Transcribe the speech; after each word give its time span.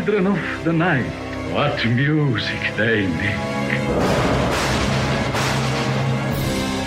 Children 0.00 0.28
of 0.28 0.64
the 0.64 0.72
night, 0.72 1.12
what 1.52 1.84
music 1.84 2.74
they 2.78 3.06
make. 3.06 3.36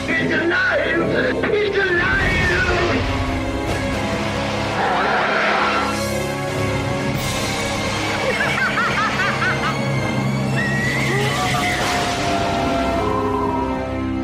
It's 0.09 0.33
alive! 0.33 1.43
It's 1.53 1.77
alive! 1.77 2.33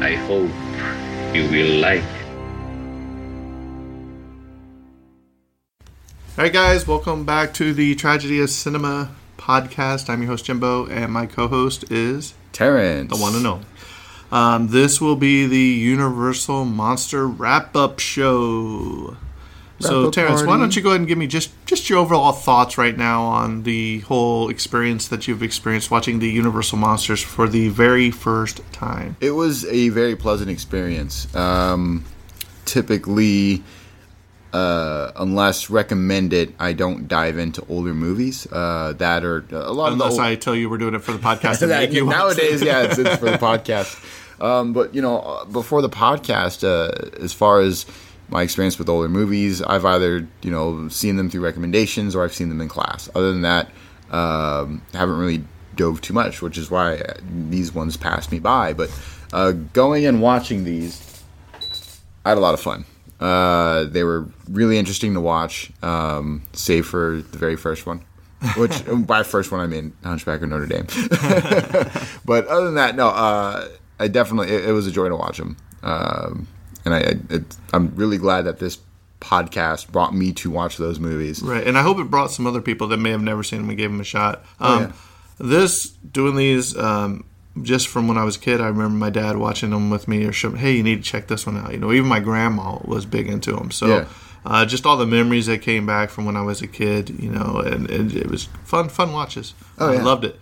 I 0.02 0.16
hope 0.26 1.36
you 1.36 1.44
will 1.52 1.82
like 1.82 2.19
All 6.40 6.46
right, 6.46 6.54
guys, 6.54 6.88
welcome 6.88 7.26
back 7.26 7.54
to 7.56 7.74
the 7.74 7.96
Tragedy 7.96 8.40
of 8.40 8.50
Cinema 8.50 9.14
podcast. 9.38 10.10
I'm 10.10 10.22
your 10.22 10.32
host, 10.32 10.46
Jimbo, 10.46 10.88
and 10.88 11.12
my 11.12 11.26
co 11.26 11.50
host 11.50 11.92
is 11.92 12.34
Terrence. 12.54 13.12
the 13.12 13.22
one 13.22 13.36
and 13.36 13.46
only. 13.46 13.66
Um, 14.32 14.70
this 14.70 15.02
will 15.02 15.18
be 15.18 15.48
the 15.48 15.58
Universal 15.58 16.64
Monster 16.64 17.28
wrap 17.28 17.76
up 17.76 18.00
show. 18.00 19.18
So, 19.82 20.04
Wrap-up 20.04 20.14
Terrence, 20.14 20.44
why 20.44 20.58
don't 20.58 20.74
you 20.74 20.82
go 20.82 20.92
ahead 20.92 21.02
and 21.02 21.10
give 21.10 21.18
me 21.18 21.28
just, 21.28 21.52
just 21.66 21.90
your 21.90 22.00
overall 22.00 22.32
thoughts 22.32 22.78
right 22.78 22.98
now 22.98 23.24
on 23.24 23.64
the 23.64 24.00
whole 24.00 24.48
experience 24.48 25.10
that 25.10 25.28
you've 25.28 25.44
experienced 25.44 25.92
watching 25.92 26.20
the 26.20 26.30
Universal 26.30 26.78
Monsters 26.78 27.22
for 27.22 27.50
the 27.50 27.68
very 27.68 28.12
first 28.12 28.62
time? 28.72 29.18
It 29.20 29.32
was 29.32 29.66
a 29.66 29.90
very 29.90 30.16
pleasant 30.16 30.50
experience. 30.50 31.36
Um, 31.36 32.06
typically, 32.64 33.62
uh, 34.54 35.12
unless 35.16 35.70
recommended, 35.70 36.54
I 36.60 36.74
don't 36.74 37.08
dive 37.08 37.38
into 37.38 37.64
older 37.70 37.94
movies. 37.94 38.48
Uh, 38.52 38.94
that 38.98 39.24
are 39.24 39.46
a 39.52 39.72
lot 39.72 39.92
Unless 39.94 40.14
of 40.14 40.18
the 40.18 40.24
I 40.24 40.36
tell 40.36 40.56
you 40.56 40.70
we're 40.70 40.78
doing 40.78 40.96
it 40.96 41.04
for 41.04 41.12
the 41.12 41.20
podcast 41.30 41.62
and 41.62 41.72
That- 41.72 41.92
you 41.92 42.06
nowadays, 42.06 42.62
yeah, 42.62 42.84
it's, 42.84 42.98
it's 42.98 43.18
for 43.18 43.26
the 43.26 43.38
podcast. 43.38 43.98
Um, 44.42 44.74
but 44.74 44.96
you 44.96 45.02
know, 45.02 45.20
uh, 45.20 45.46
before 45.46 45.82
the 45.82 45.90
podcast, 45.90 46.64
uh, 46.64 47.22
as 47.22 47.34
far 47.34 47.60
as 47.60 47.86
my 48.30 48.42
experience 48.42 48.80
with 48.80 48.88
older 48.90 49.10
movies, 49.10 49.62
I've 49.62 49.86
either 49.86 50.28
you 50.42 50.52
know 50.52 50.88
seen 50.90 51.18
them 51.18 51.30
through 51.30 51.42
recommendations 51.42 52.16
or 52.16 52.24
I've 52.24 52.34
seen 52.34 52.50
them 52.50 52.62
in 52.62 52.70
class. 52.70 53.10
Other 53.14 53.32
than 53.32 53.42
that, 53.42 53.70
um, 54.12 54.82
haven't 54.94 55.18
really 55.18 55.44
dove 55.76 56.02
too 56.02 56.14
much, 56.14 56.42
which 56.42 56.58
is 56.58 56.72
why 56.72 56.96
uh, 56.98 57.14
these 57.50 57.74
ones 57.74 57.98
passed 57.98 58.32
me 58.32 58.40
by. 58.40 58.74
But 58.74 58.90
uh, 59.34 59.52
going 59.52 60.06
and 60.06 60.22
watching 60.22 60.64
these, 60.64 61.22
I 62.26 62.30
had 62.30 62.38
a 62.38 62.42
lot 62.42 62.54
of 62.54 62.60
fun. 62.62 62.86
Uh, 63.20 63.84
they 63.86 64.04
were 64.04 64.28
really 64.50 64.78
interesting 64.78 65.14
to 65.14 65.20
watch, 65.22 65.72
um, 65.84 66.42
save 66.54 66.86
for 66.86 67.22
the 67.32 67.38
very 67.38 67.56
first 67.58 67.86
one. 67.86 68.02
Which 68.56 68.82
by 69.06 69.24
first 69.24 69.52
one 69.52 69.60
I 69.60 69.68
mean 69.68 69.92
Hunchback 70.04 70.42
of 70.42 70.48
Notre 70.50 70.66
Dame. 70.66 70.88
but 72.26 72.48
other 72.48 72.66
than 72.66 72.76
that, 72.76 72.96
no, 72.96 73.08
uh, 73.10 73.68
I 74.00 74.08
definitely 74.08 74.54
it, 74.56 74.70
it 74.70 74.72
was 74.72 74.88
a 74.88 74.92
joy 74.92 75.10
to 75.10 75.16
watch 75.18 75.38
them, 75.38 75.58
um, 75.84 76.48
and 76.86 76.94
I, 76.94 77.16
I 77.36 77.40
I'm 77.74 77.94
really 77.96 78.18
glad 78.18 78.44
that 78.44 78.60
this 78.60 78.78
podcast 79.20 79.92
brought 79.92 80.16
me 80.16 80.32
to 80.32 80.50
watch 80.50 80.78
those 80.78 81.00
movies. 81.00 81.42
Right, 81.42 81.68
and 81.68 81.78
I 81.78 81.82
hope 81.82 82.00
it 82.00 82.06
brought 82.06 82.32
some 82.32 82.48
other 82.48 82.62
people 82.62 82.88
that 82.88 82.98
may 82.98 83.10
have 83.12 83.22
never 83.22 83.44
seen 83.44 83.60
them 83.60 83.70
and 83.70 83.78
gave 83.78 83.92
them 83.92 84.00
a 84.00 84.06
shot. 84.06 84.46
Oh, 84.62 84.84
Um, 84.86 84.94
This 85.38 85.90
doing 85.90 86.38
these 86.38 86.78
um, 86.78 87.26
just 87.62 87.88
from 87.88 88.08
when 88.08 88.18
I 88.18 88.24
was 88.24 88.36
a 88.36 88.40
kid. 88.40 88.62
I 88.62 88.68
remember 88.68 88.98
my 88.98 89.10
dad 89.10 89.38
watching 89.38 89.72
them 89.72 89.90
with 89.90 90.08
me 90.08 90.26
or 90.26 90.32
showing, 90.32 90.58
"Hey, 90.58 90.78
you 90.78 90.84
need 90.84 91.04
to 91.04 91.10
check 91.10 91.28
this 91.28 91.46
one 91.46 91.58
out." 91.58 91.72
You 91.72 91.80
know, 91.80 91.92
even 91.92 92.08
my 92.08 92.20
grandma 92.20 92.78
was 92.84 93.06
big 93.06 93.28
into 93.28 93.52
them. 93.54 93.72
So, 93.72 93.88
Yeah. 93.88 94.06
uh, 94.46 94.66
just 94.66 94.86
all 94.86 94.98
the 94.98 95.06
memories 95.08 95.48
that 95.48 95.62
came 95.62 95.86
back 95.86 96.10
from 96.10 96.26
when 96.26 96.38
I 96.38 96.42
was 96.42 96.62
a 96.62 96.68
kid. 96.68 97.10
You 97.20 97.30
know, 97.32 97.58
and, 97.66 97.90
and 97.90 98.14
it 98.14 98.28
was 98.30 98.48
fun, 98.64 98.90
fun 98.90 99.12
watches. 99.12 99.54
Oh, 99.78 99.92
I 99.92 99.98
loved 100.02 100.26
it. 100.26 100.40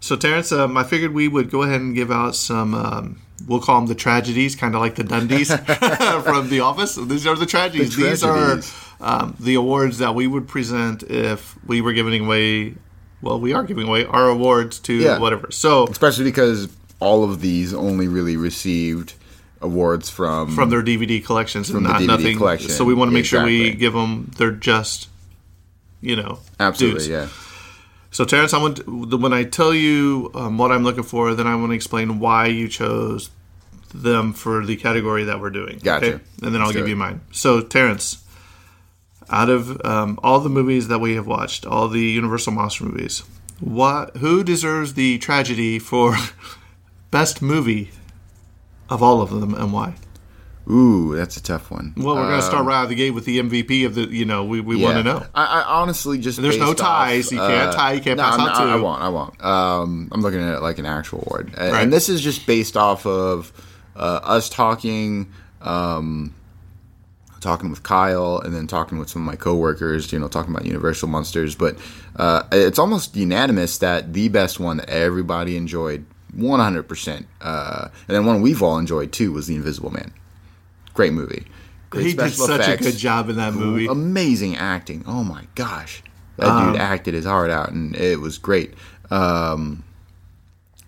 So, 0.00 0.16
Terrence, 0.16 0.52
um, 0.52 0.76
I 0.76 0.84
figured 0.84 1.12
we 1.14 1.28
would 1.28 1.50
go 1.50 1.62
ahead 1.62 1.80
and 1.80 1.94
give 1.94 2.10
out 2.10 2.34
some. 2.36 2.74
Um, 2.74 3.16
we'll 3.46 3.60
call 3.60 3.80
them 3.80 3.88
the 3.88 3.94
tragedies, 3.94 4.54
kind 4.54 4.74
of 4.74 4.80
like 4.80 4.94
the 4.94 5.02
Dundies 5.04 5.48
from 6.24 6.48
The 6.50 6.60
Office. 6.60 6.94
These 6.96 7.26
are 7.26 7.34
the 7.36 7.46
tragedies. 7.46 7.96
The 7.96 8.04
These 8.04 8.22
are 8.22 8.60
um, 9.00 9.34
the 9.40 9.54
awards 9.54 9.98
that 9.98 10.14
we 10.14 10.26
would 10.26 10.46
present 10.46 11.02
if 11.04 11.56
we 11.66 11.80
were 11.80 11.92
giving 11.92 12.24
away. 12.24 12.74
Well, 13.24 13.40
we 13.40 13.52
are 13.54 13.62
giving 13.64 13.88
away 13.88 14.04
our 14.04 14.28
awards 14.28 14.78
to 14.80 14.92
Yeah. 14.92 15.18
whatever. 15.18 15.50
So 15.50 15.86
Especially 15.86 16.24
because 16.24 16.68
all 17.00 17.24
of 17.24 17.40
these 17.40 17.72
only 17.74 18.06
really 18.08 18.36
received 18.36 19.14
awards 19.60 20.10
from 20.10 20.54
from 20.54 20.68
their 20.70 20.82
DVD 20.82 21.24
collections 21.24 21.68
From 21.70 21.78
and 21.78 21.86
the 21.86 21.90
DVD 21.90 22.06
nothing. 22.06 22.36
collection, 22.36 22.68
So 22.70 22.84
we 22.84 22.92
want 22.94 23.08
to 23.10 23.14
make 23.14 23.24
sure 23.24 23.44
we 23.44 23.72
give 23.72 23.94
them 23.94 24.30
their 24.36 24.50
just, 24.52 25.08
you 26.02 26.16
know, 26.16 26.38
absolutely 26.60 26.98
dues. 27.00 27.08
yeah. 27.08 27.28
So 28.10 28.24
Terrence, 28.24 28.52
I 28.54 28.58
want 28.58 28.76
to, 28.78 29.16
when 29.16 29.32
I 29.32 29.42
tell 29.44 29.74
you 29.74 30.30
um, 30.34 30.56
what 30.58 30.70
I'm 30.70 30.84
looking 30.84 31.02
for, 31.02 31.34
then 31.34 31.46
I 31.48 31.56
want 31.56 31.70
to 31.70 31.74
explain 31.74 32.20
why 32.20 32.46
you 32.46 32.68
chose 32.68 33.30
them 33.92 34.32
for 34.32 34.64
the 34.66 34.76
category 34.76 35.24
that 35.24 35.40
we're 35.40 35.50
doing. 35.50 35.78
Gotcha. 35.82 36.20
And 36.42 36.54
then 36.54 36.60
I'll 36.60 36.66
Let's 36.68 36.76
give 36.76 36.88
you 36.88 36.96
mine. 36.96 37.22
So 37.32 37.60
Terrence, 37.60 38.18
out 39.30 39.48
of 39.48 39.80
um, 39.84 40.18
all 40.22 40.40
the 40.40 40.48
movies 40.50 40.88
that 40.88 40.98
we 40.98 41.14
have 41.14 41.26
watched, 41.26 41.66
all 41.66 41.88
the 41.88 42.00
Universal 42.00 42.52
Monster 42.52 42.84
movies, 42.84 43.22
what 43.60 44.16
who 44.18 44.44
deserves 44.44 44.94
the 44.94 45.18
tragedy 45.18 45.78
for 45.78 46.16
best 47.10 47.40
movie 47.42 47.90
of 48.88 49.02
all 49.02 49.22
of 49.22 49.30
them, 49.30 49.54
and 49.54 49.72
why? 49.72 49.94
Ooh, 50.70 51.14
that's 51.14 51.36
a 51.36 51.42
tough 51.42 51.70
one. 51.70 51.92
Well, 51.94 52.14
we're 52.14 52.26
going 52.26 52.40
to 52.40 52.46
start 52.46 52.64
right 52.64 52.76
out 52.78 52.84
of 52.84 52.88
the 52.88 52.94
gate 52.94 53.10
with 53.10 53.26
the 53.26 53.38
MVP 53.38 53.84
of 53.84 53.94
the. 53.94 54.02
You 54.08 54.24
know, 54.24 54.44
we, 54.44 54.60
we 54.62 54.76
want 54.82 54.96
to 54.96 55.02
know. 55.02 55.26
I, 55.34 55.60
I 55.60 55.62
honestly 55.80 56.16
just 56.18 56.40
There's 56.40 56.56
no 56.56 56.70
based 56.72 56.80
off, 56.80 56.86
ties. 57.06 57.30
You 57.32 57.38
can't 57.38 57.72
tie. 57.72 57.92
You 57.92 58.00
can't 58.00 58.16
no, 58.16 58.22
pass 58.22 58.34
I'm 58.34 58.40
out 58.40 58.46
not- 58.46 58.68
I 58.68 58.76
won't. 58.76 59.02
I 59.02 59.08
won't. 59.10 59.44
Um, 59.44 60.08
I'm 60.10 60.22
looking 60.22 60.40
at 60.40 60.54
it 60.54 60.60
like 60.62 60.78
an 60.78 60.86
actual 60.86 61.22
award, 61.26 61.52
and, 61.58 61.72
Right. 61.72 61.82
and 61.82 61.92
this 61.92 62.08
is 62.08 62.22
just 62.22 62.46
based 62.46 62.78
off 62.78 63.04
of 63.04 63.52
uh, 63.94 64.20
us 64.22 64.48
talking, 64.48 65.30
um, 65.60 66.34
talking 67.44 67.70
with 67.70 67.84
Kyle, 67.84 68.40
and 68.40 68.52
then 68.52 68.66
talking 68.66 68.98
with 68.98 69.08
some 69.08 69.22
of 69.22 69.26
my 69.26 69.36
coworkers. 69.36 70.12
You 70.12 70.18
know, 70.18 70.26
talking 70.26 70.52
about 70.52 70.66
Universal 70.66 71.08
Monsters, 71.08 71.54
but 71.54 71.78
uh, 72.16 72.42
it's 72.50 72.78
almost 72.80 73.14
unanimous 73.14 73.78
that 73.78 74.12
the 74.12 74.28
best 74.28 74.58
one 74.58 74.78
that 74.78 74.88
everybody 74.88 75.56
enjoyed, 75.56 76.04
100, 76.34 76.82
percent 76.88 77.26
uh, 77.40 77.88
and 78.08 78.16
then 78.16 78.26
one 78.26 78.42
we've 78.42 78.62
all 78.62 78.78
enjoyed 78.78 79.12
too 79.12 79.30
was 79.32 79.46
The 79.46 79.54
Invisible 79.54 79.90
Man. 79.92 80.12
Great 80.94 81.12
movie. 81.12 81.44
Great 81.90 82.06
He 82.06 82.12
did 82.14 82.32
such 82.32 82.60
effects. 82.60 82.86
a 82.86 82.90
good 82.90 82.98
job 82.98 83.28
in 83.28 83.36
that 83.36 83.54
movie. 83.54 83.86
Amazing 83.86 84.56
acting. 84.56 85.04
Oh 85.06 85.22
my 85.22 85.44
gosh. 85.54 86.02
That 86.38 86.48
Um, 86.48 86.72
dude 86.72 86.80
acted 86.80 87.14
his 87.14 87.24
heart 87.24 87.50
out, 87.50 87.70
and 87.70 87.94
it 87.94 88.18
was 88.20 88.38
great. 88.38 88.74
Um, 89.10 89.84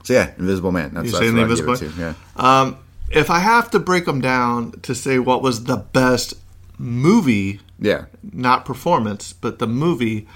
so 0.03 0.14
yeah, 0.14 0.32
Invisible 0.38 0.73
Man. 0.73 0.94
That's, 0.94 1.06
You 1.06 1.12
that's 1.12 1.32
The 1.32 1.41
Invisible 1.41 1.76
Man? 1.99 2.14
Yeah. 2.37 2.75
If 3.08 3.31
I 3.31 3.38
have 3.38 3.70
to 3.70 3.79
break 3.79 4.05
them 4.05 4.20
down 4.20 4.73
to 4.82 4.93
say 4.94 5.20
what 5.20 5.41
was 5.41 5.64
the 5.64 5.76
best 5.76 6.35
movie, 6.78 7.61
Yeah. 7.78 8.06
not 8.23 8.64
performance, 8.64 9.32
but 9.32 9.58
the 9.58 9.67
movie, 9.67 10.26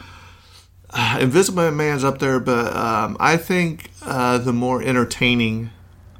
uh, 0.91 1.19
Invisible 1.21 1.71
Man's 1.71 2.05
up 2.05 2.19
there. 2.19 2.41
But 2.41 2.75
um, 2.75 3.17
I 3.21 3.37
think 3.37 3.91
uh, 4.03 4.39
the 4.39 4.53
more 4.53 4.83
entertaining, 4.83 5.71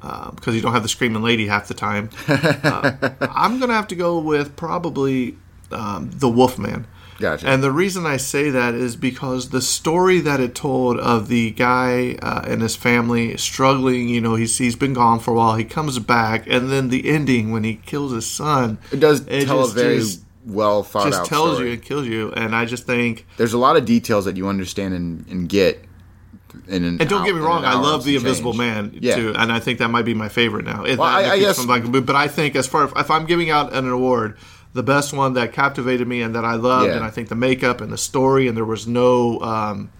because 0.01 0.55
you 0.55 0.61
don't 0.61 0.73
have 0.73 0.83
the 0.83 0.89
screaming 0.89 1.21
lady 1.21 1.47
half 1.47 1.67
the 1.67 1.73
time. 1.73 2.09
uh, 2.27 2.91
I'm 3.21 3.59
gonna 3.59 3.73
have 3.73 3.87
to 3.87 3.95
go 3.95 4.19
with 4.19 4.55
probably 4.55 5.37
um, 5.71 6.09
the 6.13 6.29
Wolfman. 6.29 6.87
Gotcha. 7.21 7.47
And 7.47 7.63
the 7.63 7.71
reason 7.71 8.05
I 8.05 8.17
say 8.17 8.49
that 8.49 8.73
is 8.73 8.95
because 8.95 9.49
the 9.49 9.61
story 9.61 10.19
that 10.21 10.39
it 10.39 10.55
told 10.55 10.99
of 10.99 11.27
the 11.29 11.51
guy 11.51 12.17
uh, 12.21 12.43
and 12.47 12.61
his 12.61 12.75
family 12.75 13.37
struggling, 13.37 14.09
you 14.09 14.19
know, 14.19 14.35
he's, 14.35 14.57
he's 14.57 14.75
been 14.75 14.93
gone 14.93 15.19
for 15.19 15.31
a 15.31 15.33
while, 15.35 15.55
he 15.55 15.63
comes 15.63 15.97
back, 15.99 16.45
and 16.47 16.69
then 16.71 16.89
the 16.89 17.07
ending 17.09 17.51
when 17.51 17.63
he 17.63 17.75
kills 17.75 18.11
his 18.11 18.25
son. 18.29 18.79
It 18.91 18.99
does 18.99 19.21
it 19.27 19.45
tell 19.45 19.63
just- 19.63 19.77
a 19.77 19.79
very 19.79 19.97
just- 19.99 20.21
well 20.43 20.81
thought 20.81 21.05
just 21.05 21.19
out 21.19 21.25
tells 21.27 21.53
story. 21.57 21.67
you 21.67 21.73
and 21.75 21.83
kills 21.83 22.07
you. 22.07 22.31
And 22.31 22.55
I 22.55 22.65
just 22.65 22.85
think, 22.87 23.27
There's 23.37 23.53
a 23.53 23.59
lot 23.59 23.77
of 23.77 23.85
details 23.85 24.25
that 24.25 24.35
you 24.37 24.47
understand 24.47 24.93
and, 24.95 25.27
and 25.27 25.47
get. 25.47 25.85
In 26.67 26.83
an 26.83 26.97
and 26.99 27.09
don't 27.09 27.23
get 27.25 27.33
me 27.33 27.39
wrong, 27.39 27.63
I 27.63 27.75
love 27.75 28.03
the 28.03 28.17
some 28.17 28.25
Invisible 28.25 28.51
change. 28.53 28.57
Man 28.93 28.97
Yeah. 28.99 29.15
too, 29.15 29.33
and 29.37 29.51
I 29.53 29.59
think 29.61 29.79
that 29.79 29.87
might 29.89 30.03
be 30.03 30.13
my 30.13 30.27
favorite 30.27 30.65
now. 30.65 30.83
Well, 30.83 31.01
I- 31.03 31.29
I 31.29 31.39
guess- 31.39 31.63
like- 31.65 31.89
but 32.05 32.15
I 32.15 32.27
think 32.27 32.55
as 32.57 32.67
far 32.67 32.85
as 32.85 32.91
if 32.97 33.09
I'm 33.11 33.25
giving 33.25 33.49
out 33.51 33.71
an 33.73 33.87
award, 33.87 34.35
the 34.73 34.83
best 34.83 35.13
one 35.13 35.33
that 35.33 35.51
captivated 35.53 36.07
me 36.07 36.21
and 36.21 36.33
that 36.35 36.45
I 36.45 36.55
loved, 36.55 36.87
Yeah. 36.87 36.95
and 36.95 37.03
I 37.05 37.09
think 37.09 37.27
the 37.29 37.35
makeup 37.35 37.81
and 37.81 37.91
the 37.91 37.97
story, 37.97 38.47
and 38.47 38.55
there 38.55 38.65
was 38.65 38.87
no 38.87 39.39
um, 39.41 39.91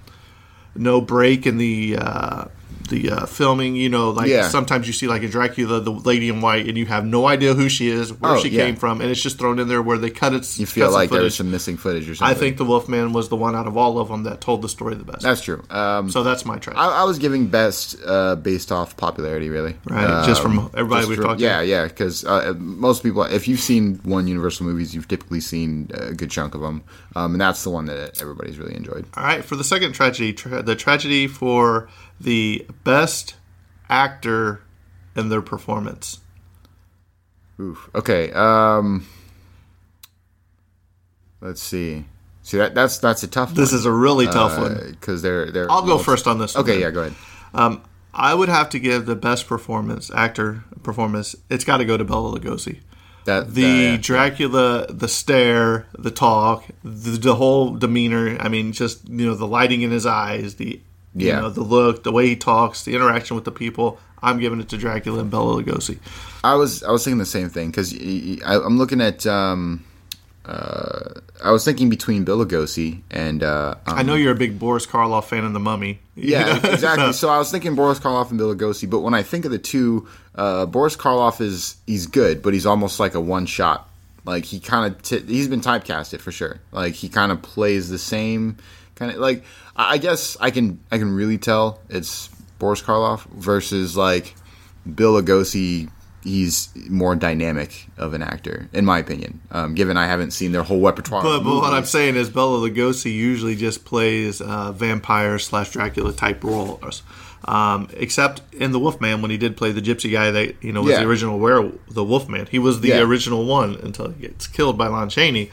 no 0.75 1.01
break 1.01 1.45
in 1.45 1.57
the 1.57 1.97
uh, 1.99 2.45
the 2.91 3.09
uh, 3.09 3.25
filming. 3.25 3.75
You 3.75 3.89
know, 3.89 4.11
like 4.11 4.27
Yeah. 4.27 4.47
sometimes 4.49 4.85
you 4.85 4.93
see 4.93 5.07
like 5.07 5.23
a 5.23 5.27
Dracula, 5.27 5.79
the 5.81 5.91
lady 5.91 6.29
in 6.29 6.41
white, 6.41 6.67
and 6.67 6.77
you 6.77 6.85
have 6.85 7.03
no 7.05 7.25
idea 7.27 7.55
who 7.55 7.67
she 7.69 7.89
is, 7.89 8.13
where 8.13 8.33
Oh, 8.33 8.39
she 8.39 8.49
yeah. 8.49 8.65
came 8.65 8.75
from, 8.75 9.01
and 9.01 9.09
it's 9.09 9.21
just 9.23 9.39
thrown 9.39 9.57
in 9.57 9.67
there 9.67 9.81
where 9.81 9.97
they 9.97 10.11
cut 10.11 10.33
it. 10.33 10.59
You 10.59 10.67
feel 10.67 10.91
like 10.91 11.09
there 11.09 11.23
was 11.23 11.33
some 11.35 11.49
missing 11.49 11.77
footage 11.77 12.07
or 12.09 12.23
I 12.23 12.35
think 12.35 12.57
the 12.57 12.65
Wolfman 12.65 13.13
was 13.13 13.29
the 13.29 13.35
one 13.35 13.55
out 13.55 13.65
of 13.65 13.75
all 13.77 13.97
of 13.97 14.09
them 14.09 14.21
that 14.23 14.41
told 14.41 14.61
the 14.61 14.69
story 14.69 14.93
the 14.93 15.03
best. 15.05 15.21
that's 15.23 15.41
true. 15.41 15.63
Um, 15.71 16.11
so 16.11 16.21
that's 16.21 16.45
my 16.45 16.57
try. 16.59 16.73
I, 16.75 17.01
I 17.01 17.03
was 17.05 17.17
giving 17.17 17.47
best 17.47 17.95
uh, 18.05 18.35
based 18.35 18.71
off 18.71 18.95
popularity, 18.97 19.49
really. 19.49 19.75
Right, 19.89 20.25
just 20.27 20.41
from 20.41 20.59
Um, 20.59 20.71
everybody 20.75 21.07
we've 21.07 21.15
from- 21.17 21.25
talked 21.25 21.39
to. 21.39 21.45
Yeah, 21.45 21.61
yeah, 21.61 21.87
because 21.87 22.25
uh, 22.25 22.53
most 22.57 23.01
people, 23.03 23.23
if 23.23 23.47
you've 23.47 23.59
seen 23.61 23.99
one 24.03 24.27
Universal 24.27 24.65
movies, 24.65 24.93
you've 24.93 25.07
typically 25.07 25.39
seen 25.39 25.89
a 25.93 26.13
good 26.13 26.29
chunk 26.29 26.53
of 26.53 26.61
them, 26.61 26.83
um, 27.15 27.33
and 27.33 27.41
that's 27.41 27.63
the 27.63 27.69
one 27.69 27.85
that 27.85 28.21
everybody's 28.21 28.57
really 28.59 28.75
enjoyed. 28.75 29.05
All 29.15 29.23
right, 29.23 29.43
for 29.45 29.55
the 29.55 29.63
second 29.63 29.93
tragedy, 29.93 30.33
tra- 30.33 30.61
the 30.61 30.75
tragedy 30.75 31.27
for 31.27 31.87
the 32.23 32.65
best 32.83 33.35
actor 33.89 34.61
in 35.15 35.29
their 35.29 35.41
performance. 35.41 36.19
Oof. 37.59 37.89
Okay. 37.93 38.31
Um, 38.31 39.05
let's 41.41 41.61
see. 41.61 42.05
See 42.43 42.57
that 42.57 42.73
that's 42.73 42.97
that's 42.97 43.21
a 43.23 43.27
tough. 43.27 43.53
This 43.53 43.71
one. 43.71 43.79
is 43.79 43.85
a 43.85 43.91
really 43.91 44.25
tough 44.25 44.57
one. 44.57 44.91
because 44.99 45.21
they're 45.21 45.51
they're. 45.51 45.69
I'll 45.71 45.81
go 45.83 45.95
most- 45.95 46.05
first 46.05 46.27
on 46.27 46.39
this. 46.39 46.55
Okay, 46.55 46.73
then. 46.73 46.81
yeah, 46.81 46.91
go 46.91 47.01
ahead. 47.01 47.15
Um, 47.53 47.83
I 48.13 48.33
would 48.33 48.49
have 48.49 48.69
to 48.71 48.79
give 48.79 49.05
the 49.05 49.15
best 49.15 49.47
performance, 49.47 50.09
actor 50.11 50.63
performance. 50.83 51.35
It's 51.49 51.63
got 51.63 51.77
to 51.77 51.85
go 51.85 51.97
to 51.97 52.03
Bela 52.03 52.37
Lugosi. 52.39 52.79
That 53.25 53.53
The 53.53 53.61
that- 53.61 53.67
yeah. 53.67 53.97
Dracula, 53.97 54.87
the 54.89 55.07
stare, 55.07 55.85
the 55.97 56.09
talk, 56.11 56.65
the, 56.83 57.11
the 57.11 57.35
whole 57.35 57.75
demeanor. 57.75 58.37
I 58.39 58.49
mean, 58.49 58.71
just 58.71 59.07
you 59.07 59.27
know, 59.27 59.35
the 59.35 59.47
lighting 59.47 59.83
in 59.83 59.91
his 59.91 60.07
eyes, 60.07 60.55
the 60.55 60.81
you 61.15 61.27
Yeah. 61.27 61.41
know, 61.41 61.49
the 61.49 61.61
look, 61.61 62.03
the 62.03 62.11
way 62.11 62.27
he 62.27 62.35
talks, 62.35 62.83
the 62.83 62.95
interaction 62.95 63.35
with 63.35 63.45
the 63.45 63.51
people. 63.51 63.99
I'm 64.23 64.39
giving 64.39 64.59
it 64.59 64.69
to 64.69 64.77
Dracula 64.77 65.19
and 65.21 65.31
Bela 65.31 65.63
Lugosi. 65.63 65.97
I 66.43 66.53
was 66.55 66.83
I 66.83 66.91
was 66.91 67.03
thinking 67.03 67.17
the 67.17 67.25
same 67.25 67.49
thing 67.49 67.71
because 67.71 67.91
I'm 68.45 68.77
looking 68.77 69.01
at. 69.01 69.25
Um, 69.25 69.83
uh, 70.45 71.21
I 71.43 71.51
was 71.51 71.63
thinking 71.63 71.89
between 71.89 72.23
Bela 72.23 72.45
Lugosi 72.45 73.01
and. 73.11 73.43
Uh, 73.43 73.75
um, 73.85 73.97
I 73.97 74.03
know 74.03 74.15
you're 74.15 74.31
a 74.31 74.35
big 74.35 74.57
Boris 74.59 74.85
Karloff 74.85 75.25
fan 75.25 75.43
of 75.43 75.53
The 75.53 75.59
Mummy. 75.59 75.99
Yeah, 76.15 76.55
You 76.55 76.61
know? 76.63 76.69
exactly. 76.71 77.13
So 77.13 77.29
I 77.29 77.37
was 77.37 77.51
thinking 77.51 77.75
Boris 77.75 77.99
Karloff 77.99 78.29
and 78.29 78.37
Bela 78.39 78.55
Lugosi, 78.55 78.89
but 78.89 78.99
when 78.99 79.13
I 79.13 79.23
think 79.23 79.45
of 79.45 79.51
the 79.51 79.59
two, 79.59 80.07
uh, 80.35 80.65
Boris 80.65 80.95
Karloff 80.95 81.41
is 81.41 81.77
he's 81.87 82.07
good, 82.07 82.41
but 82.41 82.53
he's 82.53 82.65
almost 82.65 82.99
like 82.99 83.13
a 83.15 83.21
one 83.21 83.45
shot. 83.45 83.87
Like 84.25 84.45
he 84.45 84.59
kind 84.59 84.93
of 84.93 85.01
t- 85.01 85.19
he's 85.19 85.47
been 85.47 85.61
typecasted 85.61 86.19
for 86.19 86.31
sure. 86.31 86.59
Like 86.71 86.93
he 86.93 87.09
kind 87.09 87.31
of 87.31 87.41
plays 87.41 87.89
the 87.89 87.97
same 87.97 88.57
kind 88.95 89.11
of 89.11 89.17
like 89.17 89.43
I 89.75 89.97
guess 89.97 90.37
I 90.39 90.51
can 90.51 90.79
I 90.91 90.97
can 90.97 91.13
really 91.13 91.37
tell 91.37 91.79
it's 91.89 92.29
Boris 92.59 92.81
Karloff 92.81 93.25
versus 93.31 93.97
like 93.97 94.35
Bela 94.85 95.21
Lugosi. 95.23 95.89
He's 96.23 96.69
more 96.87 97.15
dynamic 97.15 97.87
of 97.97 98.13
an 98.13 98.21
actor, 98.21 98.69
in 98.73 98.85
my 98.85 98.99
opinion. 98.99 99.41
Um, 99.49 99.73
given 99.73 99.97
I 99.97 100.05
haven't 100.05 100.31
seen 100.31 100.51
their 100.51 100.61
whole 100.61 100.79
repertoire. 100.79 101.23
But, 101.23 101.39
but 101.39 101.55
what 101.55 101.73
I'm 101.73 101.85
saying 101.85 102.15
is 102.15 102.29
Bela 102.29 102.59
Lugosi 102.59 103.11
usually 103.11 103.55
just 103.55 103.85
plays 103.85 104.39
uh, 104.39 104.71
vampire 104.71 105.39
slash 105.39 105.71
Dracula 105.71 106.13
type 106.13 106.43
roles. 106.43 107.01
Um, 107.45 107.87
except 107.97 108.41
in 108.53 108.71
the 108.71 108.77
Wolfman 108.79 109.21
when 109.23 109.31
he 109.31 109.37
did 109.37 109.57
play 109.57 109.71
the 109.71 109.81
gypsy 109.81 110.11
guy 110.11 110.29
that 110.29 110.55
you 110.61 110.71
know 110.71 110.81
was 110.83 110.91
Yeah. 110.91 110.99
the 110.99 111.07
original 111.07 111.39
were 111.39 111.71
the 111.89 112.03
Wolfman. 112.03 112.47
He 112.51 112.59
was 112.59 112.81
the 112.81 112.89
Yeah. 112.89 112.99
original 113.01 113.45
one 113.45 113.75
until 113.81 114.09
he 114.11 114.21
gets 114.27 114.45
killed 114.45 114.77
by 114.77 114.87
Lon 114.87 115.09
Chaney. 115.09 115.49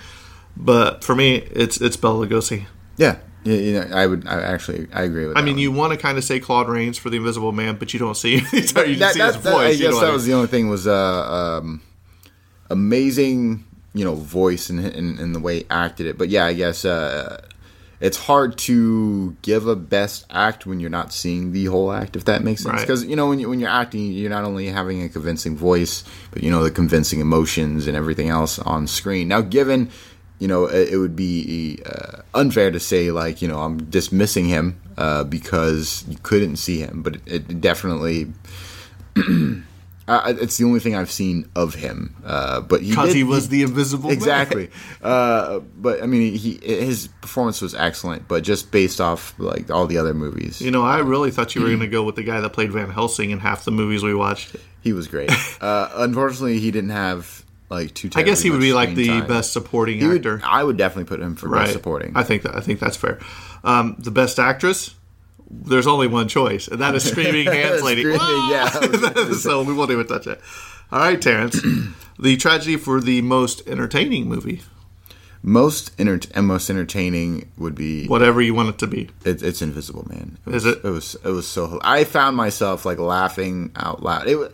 But 0.57 1.03
for 1.03 1.15
me, 1.17 1.37
it's 1.51 1.81
it's 1.81 1.97
Bela 1.97 2.27
Lugosi. 2.27 2.67
yeah, 2.99 3.17
yeah, 3.45 3.55
you 3.55 3.73
know, 3.73 3.87
I 3.97 4.07
would. 4.07 4.27
I 4.29 4.41
actually, 4.41 4.87
I 4.93 5.03
agree 5.05 5.27
with. 5.27 5.39
I 5.39 5.41
mean, 5.41 5.55
one. 5.55 5.59
you 5.63 5.73
want 5.73 5.93
to 5.93 5.97
kind 5.99 6.19
of 6.19 6.25
say 6.25 6.39
Claude 6.41 6.69
Rains 6.69 6.99
for 6.99 7.09
the 7.09 7.17
Invisible 7.17 7.53
Man, 7.53 7.77
but 7.77 7.95
you 7.95 7.99
don't 8.01 8.17
see 8.17 8.35
you 8.53 8.61
just 8.61 8.75
that, 8.75 8.85
see 8.85 8.91
his 8.91 8.99
that- 8.99 9.43
that- 9.43 9.47
I 9.47 9.69
voice. 9.69 9.79
you 9.79 9.85
guess 9.87 9.95
know 9.95 10.01
that 10.01 10.11
I 10.11 10.13
was 10.13 10.27
the 10.27 10.35
only 10.35 10.49
thing 10.49 10.69
was 10.69 10.87
uh, 10.87 11.61
um, 11.63 11.81
amazing, 12.71 13.65
you 13.95 14.05
know, 14.05 14.15
voice 14.15 14.69
and, 14.71 14.81
and 14.85 15.19
and 15.19 15.35
the 15.35 15.41
way 15.41 15.61
he 15.61 15.67
acted 15.71 16.07
it. 16.07 16.19
But 16.19 16.29
yeah, 16.29 16.45
I 16.47 16.53
guess 16.53 16.85
uh, 16.85 17.41
it's 18.01 18.17
hard 18.17 18.57
to 18.59 19.37
give 19.43 19.67
a 19.67 19.75
best 19.75 20.25
act 20.31 20.67
when 20.67 20.79
you're 20.79 20.91
not 20.91 21.13
seeing 21.13 21.53
the 21.53 21.65
whole 21.67 21.93
act, 21.93 22.15
if 22.15 22.25
that 22.27 22.43
makes 22.45 22.63
sense. 22.63 22.75
Right. 22.75 22.81
Because 22.81 23.05
you 23.05 23.17
know, 23.17 23.29
when 23.29 23.41
you, 23.41 23.49
when 23.49 23.61
you're 23.61 23.69
acting, 23.69 24.13
you're 24.13 24.31
not 24.31 24.45
only 24.45 24.67
having 24.67 25.03
a 25.03 25.09
convincing 25.09 25.57
voice, 25.57 26.05
but 26.31 26.43
you 26.43 26.51
know 26.51 26.63
the 26.63 26.71
convincing 26.71 27.21
emotions 27.21 27.87
and 27.87 27.97
everything 27.97 28.29
else 28.29 28.59
on 28.61 28.87
screen. 28.87 29.29
Now, 29.29 29.41
given 29.41 29.91
you 30.39 30.47
know, 30.47 30.67
it, 30.67 30.91
it 30.91 30.99
would 30.99 31.17
be 31.17 31.81
uh, 31.85 32.23
unfair 32.35 32.71
to 32.71 32.81
say 32.81 33.11
like 33.11 33.43
you 33.43 33.49
know 33.49 33.61
I'm 33.61 33.85
dismissing 33.91 34.47
him 34.47 34.81
uh, 34.97 35.25
because 35.25 36.05
you 36.09 36.17
couldn't 36.23 36.57
see 36.57 36.81
him, 36.81 37.03
but 37.03 37.17
it, 37.17 37.51
it 37.51 37.61
definitely 37.61 38.33
uh, 40.09 40.35
it's 40.41 40.57
the 40.57 40.65
only 40.65 40.81
thing 40.81 40.95
I've 40.97 41.11
seen 41.11 41.49
of 41.55 41.75
him. 41.75 42.17
Uh, 42.25 42.61
but 42.63 42.81
he 42.83 42.91
because 42.91 43.09
did- 43.11 43.17
he 43.17 43.25
was 43.25 43.49
the 43.49 43.63
Invisible 43.63 44.09
Man. 44.09 44.17
exactly. 44.17 44.71
uh, 45.03 45.61
but 45.77 46.03
I 46.03 46.07
mean, 46.07 46.35
he 46.35 46.59
his 46.63 47.09
performance 47.21 47.61
was 47.61 47.75
excellent, 47.75 48.27
but 48.27 48.43
just 48.43 48.71
based 48.73 49.01
off 49.01 49.35
like 49.39 49.71
all 49.71 49.87
the 49.87 49.99
other 49.99 50.15
movies, 50.15 50.61
You 50.61 50.71
know, 50.71 50.83
I 50.83 50.99
really 50.99 51.31
thought 51.31 51.55
you 51.55 51.61
were 51.63 51.69
going 51.69 51.81
to 51.81 51.87
go 51.99 52.03
with 52.03 52.17
the 52.17 52.23
guy 52.25 52.41
that 52.41 52.51
played 52.51 52.73
Van 52.73 52.91
Helsing 52.91 53.31
in 53.31 53.39
half 53.39 53.65
the 53.65 53.71
movies 53.71 54.03
we 54.03 54.15
watched. 54.15 54.57
he 54.81 54.93
was 54.93 55.07
great. 55.09 55.31
uh, 55.61 55.91
unfortunately, 55.97 56.59
he 56.59 56.71
didn't 56.71 56.91
have 56.91 57.45
like 57.71 57.93
two. 57.95 58.09
I 58.15 58.23
guess 58.23 58.41
he 58.41 58.51
would 58.51 58.61
be 58.61 58.73
like 58.73 58.95
the 58.95 59.07
time. 59.09 59.27
best 59.27 59.53
supporting 59.53 60.01
He 60.01 60.07
would- 60.07 60.41
I 60.43 60.65
would 60.65 60.79
definitely 60.79 61.05
put 61.05 61.21
him 61.21 61.37
for 61.37 61.49
best 61.51 61.73
supporting. 61.75 62.13
I 62.17 62.23
think 62.23 62.43
that 62.45 62.55
I 62.57 62.61
think 62.61 62.81
that's 62.81 62.97
fair. 62.97 63.19
Um, 63.63 63.97
the 63.99 64.11
best 64.11 64.39
actress. 64.39 64.95
There's 65.51 65.87
only 65.87 66.07
one 66.09 66.29
choice, 66.29 66.69
and 66.69 66.81
that 66.81 66.95
is 66.95 67.05
Screaming 67.11 67.47
Hands 67.47 67.83
Lady. 67.83 68.03
Screaming, 68.03 68.21
yeah, 68.51 68.79
was 69.29 69.43
so 69.43 69.63
we 69.63 69.73
won't 69.73 69.91
even 69.91 70.07
touch 70.07 70.27
it. 70.27 70.41
All 70.93 70.99
right, 71.01 71.21
Terrence. 71.21 71.61
the 72.19 72.37
tragedy 72.37 72.77
for 72.77 73.01
the 73.01 73.23
most 73.23 73.67
entertaining 73.67 74.29
movie, 74.29 74.63
most 75.43 75.93
enter- 75.99 76.29
and 76.35 76.47
most 76.47 76.69
entertaining 76.69 77.51
would 77.57 77.75
be 77.75 78.07
whatever 78.07 78.41
you 78.43 78.55
want 78.55 78.69
it 78.71 78.79
to 78.79 78.87
be. 78.87 79.09
It, 79.25 79.43
it's 79.43 79.63
Invisible 79.63 80.07
Man. 80.09 80.39
It 80.47 80.55
Is 80.55 80.65
was, 80.65 80.77
it? 80.77 80.85
It 80.85 80.91
was. 80.91 81.17
It 81.25 81.31
was 81.31 81.47
so. 81.49 81.79
I 81.83 82.05
found 82.05 82.37
myself 82.37 82.85
like 82.85 82.99
laughing 82.99 83.71
out 83.77 84.03
loud. 84.03 84.27
It, 84.29 84.37
wa- 84.37 84.49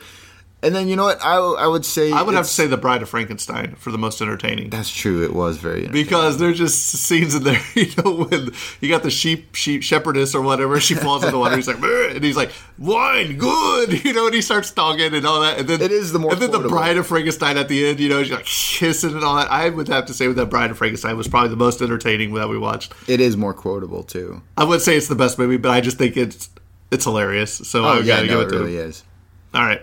and 0.64 0.74
then 0.74 0.88
you 0.88 0.96
know 0.96 1.04
what? 1.04 1.22
I, 1.22 1.36
I 1.36 1.66
would 1.66 1.84
say 1.84 2.10
I 2.10 2.22
would 2.22 2.34
have 2.34 2.46
to 2.46 2.50
say 2.52 2.66
The 2.66 2.76
Bride 2.76 3.02
of 3.02 3.08
Frankenstein 3.08 3.74
for 3.76 3.90
the 3.92 3.98
most 3.98 4.20
entertaining. 4.20 4.70
that's 4.70 4.90
true. 4.90 5.22
It 5.22 5.32
was 5.34 5.58
very. 5.58 5.86
because 5.88 6.38
there's 6.38 6.58
just 6.58 6.78
scenes 6.86 7.34
in 7.34 7.44
there, 7.44 7.60
you 7.74 7.86
know, 8.02 8.24
when 8.24 8.50
you 8.80 8.88
got 8.88 9.02
the 9.02 9.10
sheep, 9.10 9.54
sheep 9.54 9.82
shepherdess 9.82 10.34
or 10.34 10.42
whatever, 10.42 10.80
she 10.80 10.94
falls 10.94 11.22
in 11.24 11.30
the 11.30 11.38
water. 11.38 11.54
He's 11.56 11.68
like, 11.68 11.76
"Bleh," 11.76 12.16
and 12.16 12.24
he's 12.24 12.36
like, 12.36 12.50
wine, 12.78 13.36
good, 13.38 14.04
you 14.04 14.12
know, 14.12 14.26
and 14.26 14.34
he 14.34 14.40
starts 14.42 14.70
talking 14.70 15.14
and 15.14 15.26
all 15.26 15.40
that. 15.42 15.58
And 15.60 15.68
then 15.68 15.80
It 15.80 15.92
is 15.92 16.12
the 16.12 16.18
more 16.18 16.32
and 16.32 16.40
then 16.42 16.50
the. 16.50 16.68
Bride 16.68 16.96
of 16.96 17.06
Frankenstein 17.06 17.56
at 17.56 17.68
the 17.68 17.86
end, 17.86 18.00
you 18.00 18.08
know, 18.08 18.22
she's 18.22 18.32
like 18.32 18.44
kissing 18.44 19.14
and 19.14 19.22
all 19.24 19.36
that. 19.36 19.50
I 19.50 19.68
would 19.68 19.88
have 19.88 20.06
to 20.06 20.14
say 20.14 20.26
with 20.28 20.36
that 20.36 20.46
Bride 20.46 20.70
of 20.70 20.78
Frankenstein 20.78 21.16
was 21.16 21.28
probably 21.28 21.50
the 21.50 21.56
most 21.56 21.82
entertaining 21.82 22.34
that 22.34 22.48
we 22.48 22.58
watched. 22.58 22.92
It 23.06 23.20
is 23.20 23.36
more 23.36 23.54
quotable 23.54 24.02
too. 24.02 24.42
I 24.56 24.64
would 24.64 24.80
say 24.80 24.96
it's 24.96 25.08
the 25.08 25.14
best 25.14 25.38
movie, 25.38 25.56
but 25.58 25.70
I 25.70 25.80
just 25.80 25.98
think 25.98 26.16
it's 26.16 26.48
it's 26.90 27.04
hilarious. 27.04 27.52
So 27.54 27.84
oh, 27.84 27.88
I 27.88 27.96
Oh 27.96 27.98
yeah, 28.00 28.06
gotta 28.16 28.26
no, 28.26 28.32
give 28.32 28.40
it 28.40 28.46
it 28.46 28.50
to 28.50 28.58
really 28.64 28.76
him. 28.78 28.88
is. 28.88 29.04
All 29.52 29.62
right. 29.62 29.82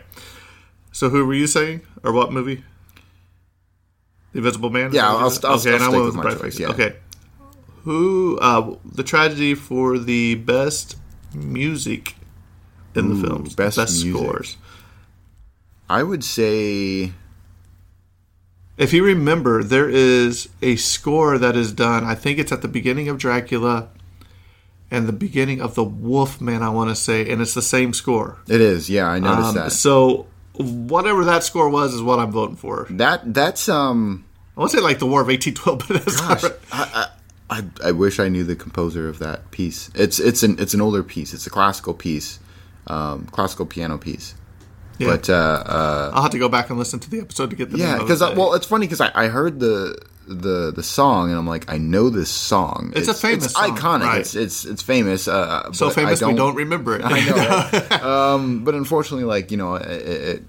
So 1.01 1.09
who 1.09 1.25
were 1.25 1.33
you 1.33 1.47
saying, 1.47 1.81
or 2.03 2.11
what 2.13 2.31
movie? 2.31 2.63
The 4.33 4.37
Invisible 4.37 4.69
Man. 4.69 4.91
Yeah, 4.93 5.25
Is 5.25 5.39
that 5.39 5.41
what 5.41 5.45
I'll-? 5.45 5.51
I'll- 5.53 5.59
okay, 5.59 5.69
I'll 5.71 5.75
and 5.77 5.83
I 5.83 5.87
stick 5.87 5.93
went 5.93 6.05
with 6.05 6.15
with 6.15 6.25
my 6.25 6.35
choice, 6.35 6.59
yeah. 6.59 6.67
Okay. 6.67 6.95
Who 7.85 8.37
uh, 8.39 8.75
the 8.85 9.01
tragedy 9.01 9.55
for 9.55 9.97
the 9.97 10.35
best 10.35 10.97
music 11.33 12.13
in 12.93 13.19
the 13.19 13.27
films, 13.27 13.55
best 13.55 13.77
music. 13.79 14.13
scores. 14.13 14.57
I 15.89 16.03
would 16.03 16.23
say 16.23 17.13
If 18.77 18.93
you 18.93 19.03
remember, 19.03 19.63
there 19.63 19.89
is 19.89 20.49
a 20.61 20.75
score 20.75 21.39
that 21.39 21.55
is 21.55 21.73
done. 21.73 22.03
I 22.03 22.13
think 22.13 22.37
it's 22.37 22.51
at 22.51 22.61
the 22.61 22.67
beginning 22.67 23.09
of 23.09 23.17
Dracula 23.17 23.89
and 24.91 25.07
the 25.07 25.13
beginning 25.13 25.61
of 25.61 25.73
the 25.73 25.83
Wolfman. 25.83 26.61
I 26.61 26.69
want 26.69 26.91
to 26.91 26.95
say, 26.95 27.27
and 27.27 27.41
it's 27.41 27.55
the 27.55 27.63
same 27.63 27.91
score. 27.91 28.37
it 28.47 28.61
is. 28.61 28.87
Yeah, 28.87 29.07
I 29.09 29.17
noticed 29.17 29.49
Um, 29.49 29.55
that. 29.55 29.71
So 29.71 30.27
whatever 30.63 31.25
that 31.25 31.43
score 31.43 31.69
was 31.69 31.93
is 31.93 32.01
what 32.01 32.19
I'm 32.19 32.31
voting 32.31 32.55
for. 32.55 32.87
that 32.91 33.33
that's 33.33 33.69
um. 33.69 34.25
I 34.55 34.59
want 34.59 34.71
to 34.71 34.77
say 34.77 34.83
like 34.83 34.99
the 34.99 35.07
War 35.07 35.21
of 35.21 35.27
1812, 35.27 35.79
but 35.87 36.05
that's 36.05 36.21
Gosh, 36.21 36.43
right. 36.43 36.53
I, 36.71 37.07
I, 37.49 37.63
I, 37.85 37.91
wish 37.93 38.19
I 38.19 38.27
knew 38.27 38.43
the 38.43 38.55
composer 38.55 39.07
of 39.07 39.19
that 39.19 39.49
piece. 39.51 39.89
It's 39.95 40.19
it's 40.19 40.43
an 40.43 40.57
it's 40.59 40.73
an 40.73 40.81
older 40.81 41.03
piece. 41.03 41.33
It's 41.33 41.47
a 41.47 41.49
classical 41.49 41.93
piece, 41.93 42.39
um, 42.87 43.25
classical 43.27 43.65
piano 43.65 43.97
piece. 43.97 44.35
Yeah. 45.01 45.07
But 45.07 45.29
uh, 45.29 45.33
uh, 45.33 46.11
I'll 46.13 46.21
have 46.21 46.31
to 46.31 46.39
go 46.39 46.49
back 46.49 46.69
and 46.69 46.77
listen 46.77 46.99
to 46.99 47.09
the 47.09 47.19
episode 47.19 47.49
to 47.49 47.55
get 47.55 47.71
the 47.71 47.77
yeah, 47.77 47.97
because 47.97 48.21
it. 48.21 48.37
well, 48.37 48.53
it's 48.53 48.67
funny 48.67 48.85
because 48.85 49.01
I, 49.01 49.11
I 49.15 49.27
heard 49.27 49.59
the 49.59 49.97
the 50.27 50.71
the 50.71 50.83
song 50.83 51.29
and 51.29 51.37
I'm 51.37 51.47
like, 51.47 51.71
I 51.71 51.77
know 51.77 52.09
this 52.09 52.29
song. 52.29 52.93
It's 52.95 53.07
a 53.07 53.13
famous 53.13 53.53
song, 53.53 53.75
iconic. 53.75 54.03
right. 54.03 54.21
It's 54.21 54.35
it's 54.35 54.65
it's 54.65 54.81
famous. 54.81 55.27
Uh, 55.27 55.71
so 55.71 55.89
famous 55.89 56.21
I 56.21 56.27
we 56.27 56.35
don't 56.35 56.55
remember 56.55 56.95
it. 56.95 57.01
I 57.03 57.89
know. 57.99 58.07
um, 58.07 58.63
but 58.63 58.75
unfortunately, 58.75 59.25
like 59.25 59.51
you 59.51 59.57
know, 59.57 59.75
it, 59.75 59.87
it, 59.87 60.43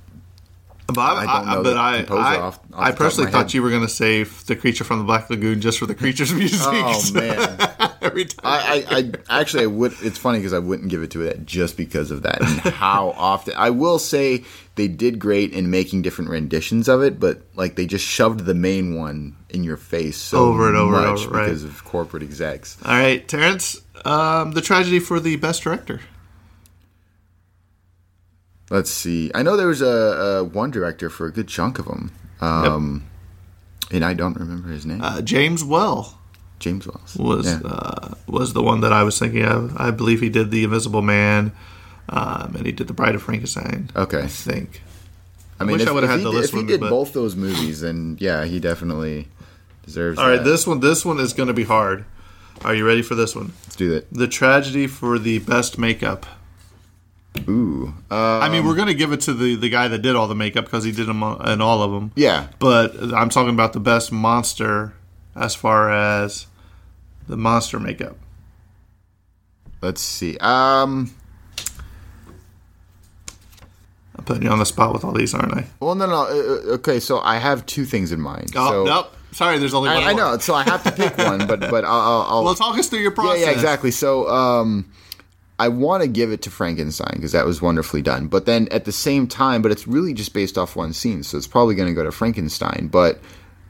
But 0.88 0.98
I, 1.00 1.22
I 1.24 1.26
don't 1.26 1.46
know 1.46 1.62
but 1.62 1.76
I, 1.76 2.02
off- 2.36 2.58
off 2.58 2.60
I 2.74 2.92
personally 2.92 3.30
thought 3.30 3.42
head. 3.42 3.54
you 3.54 3.62
were 3.62 3.70
going 3.70 3.82
to 3.82 3.88
save 3.88 4.44
the 4.46 4.56
creature 4.56 4.84
from 4.84 4.98
the 4.98 5.04
Black 5.04 5.30
Lagoon 5.30 5.60
just 5.60 5.78
for 5.78 5.86
the 5.86 5.94
creature's 5.94 6.32
music. 6.34 6.60
oh 6.62 7.10
man. 7.14 7.68
Every 8.02 8.24
time. 8.24 8.40
I, 8.44 8.84
I, 8.90 9.36
I 9.36 9.40
actually 9.40 9.62
I 9.62 9.66
would. 9.66 9.94
It's 10.02 10.18
funny 10.18 10.38
because 10.38 10.52
I 10.52 10.58
wouldn't 10.58 10.90
give 10.90 11.02
it 11.02 11.12
to 11.12 11.18
that 11.18 11.46
just 11.46 11.76
because 11.76 12.10
of 12.10 12.22
that 12.22 12.40
and 12.42 12.60
how 12.74 13.10
often. 13.16 13.54
I 13.56 13.70
will 13.70 13.98
say 14.00 14.44
they 14.74 14.88
did 14.88 15.18
great 15.20 15.52
in 15.52 15.70
making 15.70 16.02
different 16.02 16.30
renditions 16.30 16.88
of 16.88 17.00
it, 17.02 17.20
but 17.20 17.42
like 17.54 17.76
they 17.76 17.86
just 17.86 18.04
shoved 18.04 18.40
the 18.40 18.54
main 18.54 18.96
one 18.96 19.36
in 19.50 19.62
your 19.62 19.76
face 19.76 20.16
so 20.16 20.46
Over 20.46 20.66
and 20.68 20.76
over 20.76 20.96
and 20.96 21.06
much 21.12 21.20
over, 21.26 21.36
right. 21.36 21.44
because 21.46 21.62
of 21.62 21.84
corporate 21.84 22.22
execs. 22.24 22.76
All 22.84 22.92
right, 22.92 23.26
Terrence, 23.28 23.80
um, 24.04 24.50
the 24.52 24.60
tragedy 24.62 24.98
for 24.98 25.20
the 25.20 25.36
best 25.36 25.62
director. 25.62 26.00
Let's 28.72 28.90
see. 28.90 29.30
I 29.34 29.42
know 29.42 29.56
there 29.56 29.66
was 29.66 29.82
a, 29.82 29.86
a 29.86 30.44
one 30.44 30.70
director 30.70 31.10
for 31.10 31.26
a 31.26 31.30
good 31.32 31.46
chunk 31.46 31.78
of 31.78 31.84
them, 31.84 32.10
um, 32.40 33.04
and 33.90 34.02
I 34.04 34.14
don't 34.14 34.34
remember 34.36 34.68
his 34.70 34.86
name. 34.86 35.02
Uh, 35.02 35.20
James 35.20 35.62
Whale 35.62 36.18
James 36.58 36.86
Wells 36.86 37.16
was 37.16 37.46
Yeah. 37.46 37.60
uh, 37.64 38.14
was 38.26 38.54
the 38.54 38.62
one 38.62 38.80
that 38.80 38.92
I 38.92 39.02
was 39.02 39.18
thinking 39.18 39.44
of. 39.44 39.76
I 39.76 39.90
believe 39.90 40.20
he 40.20 40.30
did 40.30 40.50
The 40.50 40.64
Invisible 40.64 41.02
Man, 41.02 41.52
um, 42.08 42.54
and 42.56 42.64
he 42.64 42.72
did 42.72 42.86
The 42.86 42.94
Bride 42.94 43.14
of 43.14 43.22
Frankenstein. 43.22 43.90
Okay. 43.94 44.22
I 44.22 44.26
think. 44.26 44.80
I 45.60 45.64
mean, 45.64 45.74
wish 45.74 45.82
if, 45.82 45.88
I 45.88 45.92
would've 45.92 46.08
had 46.08 46.20
he, 46.20 46.24
the 46.24 46.30
did- 46.30 46.36
list 46.38 46.48
if 46.54 46.56
he 46.58 46.62
me, 46.64 46.68
did 46.68 46.80
but- 46.80 46.88
both 46.90 47.12
those 47.12 47.36
movies, 47.36 47.80
then 47.82 48.16
yeah, 48.20 48.44
he 48.46 48.58
definitely 48.58 49.28
deserves. 49.84 50.18
All 50.18 50.28
right, 50.28 50.36
that. 50.38 50.44
this 50.44 50.66
one 50.66 50.80
this 50.80 51.04
one 51.04 51.20
is 51.20 51.32
going 51.34 51.48
to 51.48 51.52
be 51.54 51.64
hard. 51.64 52.04
Are 52.64 52.74
you 52.74 52.86
ready 52.86 53.02
for 53.02 53.14
this 53.16 53.34
one? 53.36 53.52
Let's 53.64 53.76
do 53.76 53.90
that. 53.90 54.06
The 54.12 54.28
tragedy 54.28 54.86
for 54.86 55.18
the 55.18 55.40
best 55.40 55.78
makeup. 55.78 56.24
Ooh, 57.48 57.92
uh, 58.10 58.38
I 58.40 58.48
mean, 58.50 58.66
we're 58.66 58.74
going 58.76 58.88
to 58.88 58.94
give 58.94 59.12
it 59.12 59.22
to 59.22 59.32
the, 59.34 59.56
the 59.56 59.68
guy 59.70 59.88
that 59.88 59.98
did 59.98 60.14
all 60.16 60.28
the 60.28 60.34
makeup 60.34 60.64
because 60.66 60.84
he 60.84 60.92
did 60.92 61.06
them 61.06 61.22
all- 61.22 61.40
in 61.48 61.60
all 61.60 61.82
of 61.82 61.90
them. 61.90 62.12
yeah. 62.14 62.48
But 62.58 62.94
I'm 63.14 63.30
talking 63.30 63.54
about 63.54 63.72
the 63.72 63.80
best 63.80 64.12
monster 64.12 64.92
as 65.34 65.54
far 65.54 65.90
as 65.90 66.46
the 67.26 67.36
monster 67.36 67.80
makeup. 67.80 68.16
Let's 69.80 70.00
see. 70.02 70.36
Um. 70.38 71.12
I'm 74.16 74.24
putting 74.24 74.42
you 74.42 74.50
on 74.50 74.58
the 74.58 74.66
spot 74.66 74.92
with 74.92 75.04
all 75.04 75.12
these, 75.12 75.32
aren't 75.34 75.54
I? 75.54 75.66
Well, 75.80 75.94
no, 75.94 76.06
no. 76.06 76.14
uh, 76.14 76.26
uh, 76.26 76.74
Okay, 76.74 77.00
so 77.00 77.18
I 77.20 77.38
have 77.38 77.64
two 77.64 77.84
things 77.86 78.12
in 78.12 78.20
mind. 78.20 78.52
Oh, 78.54 78.68
so, 78.70 78.84
nope. 78.84 79.16
Sorry, 79.32 79.56
there's 79.58 79.72
only 79.72 79.88
one. 79.88 80.02
I, 80.02 80.10
I 80.10 80.12
know. 80.12 80.36
So 80.38 80.54
I 80.54 80.62
have 80.64 80.84
to 80.84 80.92
pick 80.92 81.16
one, 81.16 81.46
but 81.46 81.60
but 81.60 81.84
I'll. 81.86 82.22
I'll, 82.28 82.44
Well, 82.44 82.54
talk 82.54 82.76
us 82.78 82.88
through 82.88 82.98
your 82.98 83.12
yeah, 83.12 83.14
process. 83.14 83.40
yeah, 83.40 83.50
exactly. 83.50 83.90
So 83.90 84.28
um, 84.28 84.92
I 85.58 85.68
want 85.68 86.02
to 86.02 86.08
give 86.08 86.32
it 86.32 86.42
to 86.42 86.50
Frankenstein 86.50 87.12
because 87.14 87.32
that 87.32 87.46
was 87.46 87.62
wonderfully 87.62 88.02
done. 88.02 88.26
But 88.26 88.46
then 88.46 88.68
at 88.70 88.84
the 88.84 88.92
same 88.92 89.26
time, 89.26 89.62
but 89.62 89.70
it's 89.70 89.86
really 89.86 90.14
just 90.14 90.34
based 90.34 90.58
off 90.58 90.76
one 90.76 90.92
scene, 90.92 91.22
so 91.22 91.36
it's 91.36 91.46
probably 91.46 91.74
going 91.74 91.88
to 91.88 91.94
go 91.94 92.02
to 92.02 92.10
Frankenstein. 92.10 92.88
But 92.90 93.20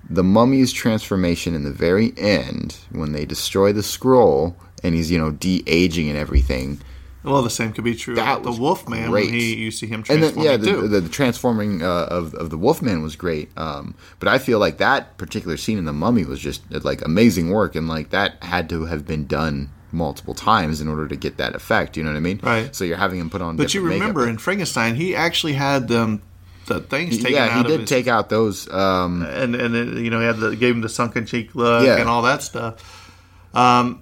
the 0.09 0.25
mummy's 0.25 0.73
transformation 0.73 1.55
in 1.55 1.65
the 1.65 1.73
very 1.73 2.13
end, 2.17 2.79
when 2.91 3.13
they 3.13 3.25
destroy 3.25 3.73
the 3.73 3.83
scroll 3.83 4.57
and 4.83 4.95
he's 4.95 5.11
you 5.11 5.19
know 5.19 5.31
de 5.31 5.63
aging 5.67 6.09
and 6.09 6.19
everything. 6.19 6.81
Well, 7.25 7.43
the 7.43 7.51
same 7.51 7.73
could 7.73 7.85
be 7.85 7.95
true. 7.95 8.17
That 8.17 8.23
about 8.23 8.43
the 8.43 8.61
Wolfman 8.61 9.11
great. 9.11 9.27
when 9.27 9.35
he 9.35 9.55
you 9.55 9.71
see 9.71 9.87
him 9.87 10.03
and 10.11 10.23
then 10.23 10.39
yeah, 10.41 10.57
the, 10.57 10.89
the, 10.89 11.01
the 11.01 11.09
transforming 11.09 11.83
uh, 11.83 12.07
of 12.11 12.35
of 12.35 12.51
the 12.51 12.59
Wolfman 12.59 13.03
was 13.03 13.15
great. 13.15 13.57
Um, 13.57 13.95
but 14.19 14.29
I 14.29 14.39
feel 14.39 14.59
like 14.59 14.79
that 14.79 15.17
particular 15.19 15.57
scene 15.57 15.79
in 15.79 15.85
the 15.85 15.93
Mummy 15.93 16.25
was 16.25 16.41
just 16.41 16.63
like 16.85 17.05
amazing 17.05 17.51
work, 17.51 17.75
and 17.75 17.87
like 17.87 18.11
that 18.11 18.43
had 18.43 18.69
to 18.71 18.87
have 18.87 19.07
been 19.07 19.27
done 19.27 19.71
multiple 19.93 20.35
times 20.35 20.81
in 20.81 20.89
order 20.89 21.07
to 21.09 21.17
get 21.17 21.37
that 21.37 21.55
effect. 21.55 21.97
You 21.97 22.05
know 22.05 22.11
what 22.11 22.17
I 22.17 22.21
mean? 22.21 22.41
Right. 22.43 22.75
So 22.75 22.85
you're 22.85 22.97
having 22.97 23.21
him 23.21 23.31
put 23.31 23.43
on. 23.43 23.57
The 23.57 23.65
But 23.65 23.75
you 23.75 23.81
different 23.81 24.01
makeup. 24.01 24.15
remember 24.17 24.29
in 24.31 24.39
Frankenstein, 24.39 24.95
he 24.95 25.15
actually 25.15 25.53
had 25.55 25.89
them 25.89 26.23
the 26.67 26.81
things 26.81 27.17
taken 27.19 27.33
yeah, 27.33 27.47
out 27.47 27.67
he 27.67 27.73
did 27.73 27.81
his 27.81 27.89
take 27.89 28.07
out 28.09 28.29
those. 28.29 28.69
Um, 28.73 29.23
and 29.23 29.55
and 29.55 29.75
it, 29.75 29.99
you 30.03 30.11
know 30.11 30.21
he 30.21 30.27
had 30.27 30.37
the 30.39 30.55
gave 30.57 30.75
him 30.75 30.81
the 30.81 30.89
sunken 30.89 31.27
cheek 31.27 31.55
look 31.55 31.85
Yeah. 31.85 31.97
and 31.97 32.09
all 32.09 32.23
that 32.23 32.43
stuff. 32.43 33.11
Um, 33.55 34.02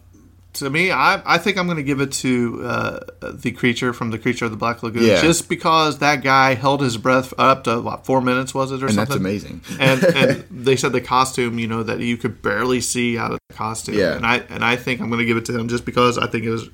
to 0.54 0.68
me, 0.68 0.90
I 0.90 1.22
I 1.24 1.38
think 1.38 1.58
I'm 1.58 1.66
going 1.66 1.76
to 1.76 1.82
give 1.82 2.00
it 2.00 2.10
to 2.12 2.60
uh, 2.64 3.00
the 3.32 3.52
creature 3.52 3.92
from 3.92 4.10
the 4.10 4.18
creature 4.18 4.46
of 4.46 4.50
the 4.50 4.56
Black 4.56 4.82
Lagoon, 4.82 5.04
Yeah. 5.04 5.20
just 5.20 5.48
because 5.48 5.98
that 5.98 6.22
guy 6.22 6.54
held 6.54 6.80
his 6.80 6.96
breath 6.96 7.32
up 7.38 7.64
to 7.64 7.80
what 7.80 8.04
four 8.04 8.20
minutes 8.20 8.52
was 8.54 8.72
it 8.72 8.82
or 8.82 8.86
and 8.86 8.94
something? 8.94 9.22
that's 9.22 9.44
amazing. 9.44 9.60
and 9.78 10.04
and 10.16 10.44
they 10.50 10.76
said 10.76 10.92
the 10.92 11.00
costume, 11.00 11.58
you 11.58 11.68
know, 11.68 11.82
that 11.82 12.00
you 12.00 12.16
could 12.16 12.42
barely 12.42 12.80
see 12.80 13.16
out 13.16 13.32
of 13.32 13.38
the 13.48 13.54
costume. 13.54 13.94
Yeah. 13.96 14.16
and 14.16 14.26
I 14.26 14.38
and 14.48 14.64
I 14.64 14.76
think 14.76 15.00
I'm 15.00 15.08
going 15.08 15.20
to 15.20 15.26
give 15.26 15.36
it 15.36 15.44
to 15.46 15.56
him 15.58 15.68
just 15.68 15.84
because 15.84 16.18
I 16.18 16.26
think 16.26 16.44
it 16.44 16.50
was 16.50 16.68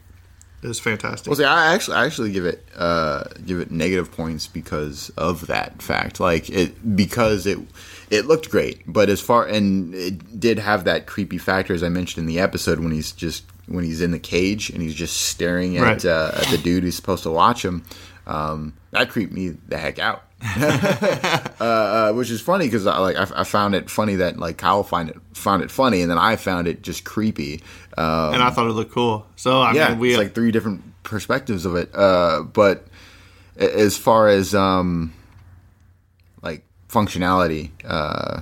it 0.63 0.69
was 0.69 0.81
fantastic. 0.81 1.27
Well, 1.29 1.37
see, 1.37 1.45
I 1.45 1.75
actually, 1.75 1.97
I 1.99 2.07
actually 2.07 2.33
give 2.33 2.47
it, 2.47 2.67
uh, 2.75 3.25
give 3.45 3.61
it 3.61 3.71
negative 3.71 4.11
points 4.11 4.47
because 4.47 5.11
of 5.11 5.47
that 5.49 5.83
fact. 5.83 6.19
Like 6.19 6.49
it, 6.49 6.97
because 6.97 7.47
it, 7.47 7.59
it 8.11 8.27
looked 8.27 8.51
great, 8.51 8.83
but 8.87 9.09
as 9.09 9.21
far 9.21 9.45
and 9.47 9.95
it 9.95 10.39
did 10.41 10.59
have 10.59 10.85
that 10.85 11.07
creepy 11.07 11.39
factor, 11.39 11.75
as 11.75 11.83
I 11.83 11.89
mentioned 11.89 12.23
in 12.23 12.27
the 12.35 12.41
episode, 12.41 12.79
when 12.81 12.93
he's 12.93 13.13
just 13.13 13.45
when 13.67 13.85
he's 13.85 14.01
in 14.01 14.13
the 14.13 14.19
cage 14.19 14.71
and 14.71 14.81
he's 14.81 14.95
just 14.95 15.17
staring 15.23 15.77
at 15.77 15.83
Right. 15.83 16.05
uh, 16.05 16.31
at 16.35 16.47
the 16.49 16.59
dude 16.59 16.85
who's 16.85 16.95
supposed 16.97 17.25
to 17.25 17.31
watch 17.31 17.65
him. 17.65 17.83
Um, 18.27 18.75
that 18.93 19.11
creeped 19.11 19.33
me 19.33 19.51
the 19.69 19.77
heck 19.79 19.99
out. 19.99 20.23
uh, 20.57 21.53
uh, 21.61 22.13
which 22.13 22.31
is 22.31 22.41
funny 22.41 22.67
because 22.67 22.87
I, 22.87 22.99
like 22.99 23.17
I, 23.17 23.41
I 23.41 23.45
found 23.45 23.75
it 23.75 23.89
funny 23.91 24.17
that 24.17 24.39
like 24.39 24.59
Kyle 24.59 24.83
find 24.83 25.09
it 25.09 25.17
found 25.33 25.63
it 25.63 25.71
funny, 25.71 26.03
and 26.03 26.11
then 26.11 26.19
I 26.19 26.37
found 26.37 26.69
it 26.69 26.83
just 26.83 27.05
creepy. 27.05 27.63
Um, 27.97 28.35
and 28.35 28.43
I 28.43 28.51
thought 28.51 28.67
it 28.67 28.73
looked 28.73 28.93
cool. 28.93 29.27
So 29.37 29.61
I 29.61 29.73
yeah, 29.73 29.91
mean, 29.91 29.99
we 29.99 30.11
it's 30.11 30.19
like 30.19 30.35
three 30.35 30.51
different 30.51 30.83
perspectives 31.05 31.65
of 31.65 31.75
it. 31.77 31.91
Uh, 31.95 32.43
but 32.43 32.87
as 33.57 33.97
far 33.97 34.29
as 34.29 34.55
um, 34.55 35.13
functionality, 36.97 37.71
uh, 37.85 38.41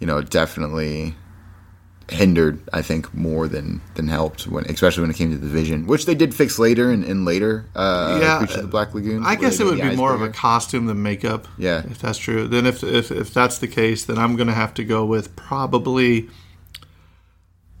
you 0.00 0.06
know, 0.06 0.20
definitely 0.20 1.14
hindered. 2.10 2.60
I 2.72 2.82
think 2.82 3.14
more 3.14 3.48
than 3.48 3.80
than 3.94 4.08
helped 4.08 4.46
when, 4.46 4.64
especially 4.66 5.00
when 5.02 5.10
it 5.10 5.16
came 5.16 5.30
to 5.30 5.38
the 5.38 5.48
vision, 5.48 5.86
which 5.86 6.04
they 6.06 6.14
did 6.14 6.34
fix 6.34 6.58
later 6.58 6.90
and, 6.90 7.04
and 7.04 7.24
later. 7.24 7.64
Uh, 7.74 8.18
Yeah, 8.20 8.38
Creature 8.38 8.56
of 8.56 8.62
the 8.62 8.68
Black 8.68 8.94
Lagoon. 8.94 9.24
I 9.24 9.36
guess 9.36 9.60
it 9.60 9.64
would 9.64 9.80
be 9.80 9.96
more 9.96 10.14
of 10.14 10.20
a 10.22 10.28
costume 10.28 10.86
than 10.86 11.02
makeup. 11.02 11.48
Yeah. 11.56 11.82
if 11.90 11.98
that's 11.98 12.18
true. 12.18 12.46
Then 12.46 12.66
if 12.66 12.84
if 12.84 13.10
if 13.10 13.32
that's 13.32 13.58
the 13.58 13.68
case, 13.68 14.04
then 14.04 14.18
I'm 14.18 14.36
going 14.36 14.48
to 14.48 14.54
have 14.54 14.74
to 14.74 14.84
go 14.84 15.04
with 15.04 15.34
probably 15.36 16.28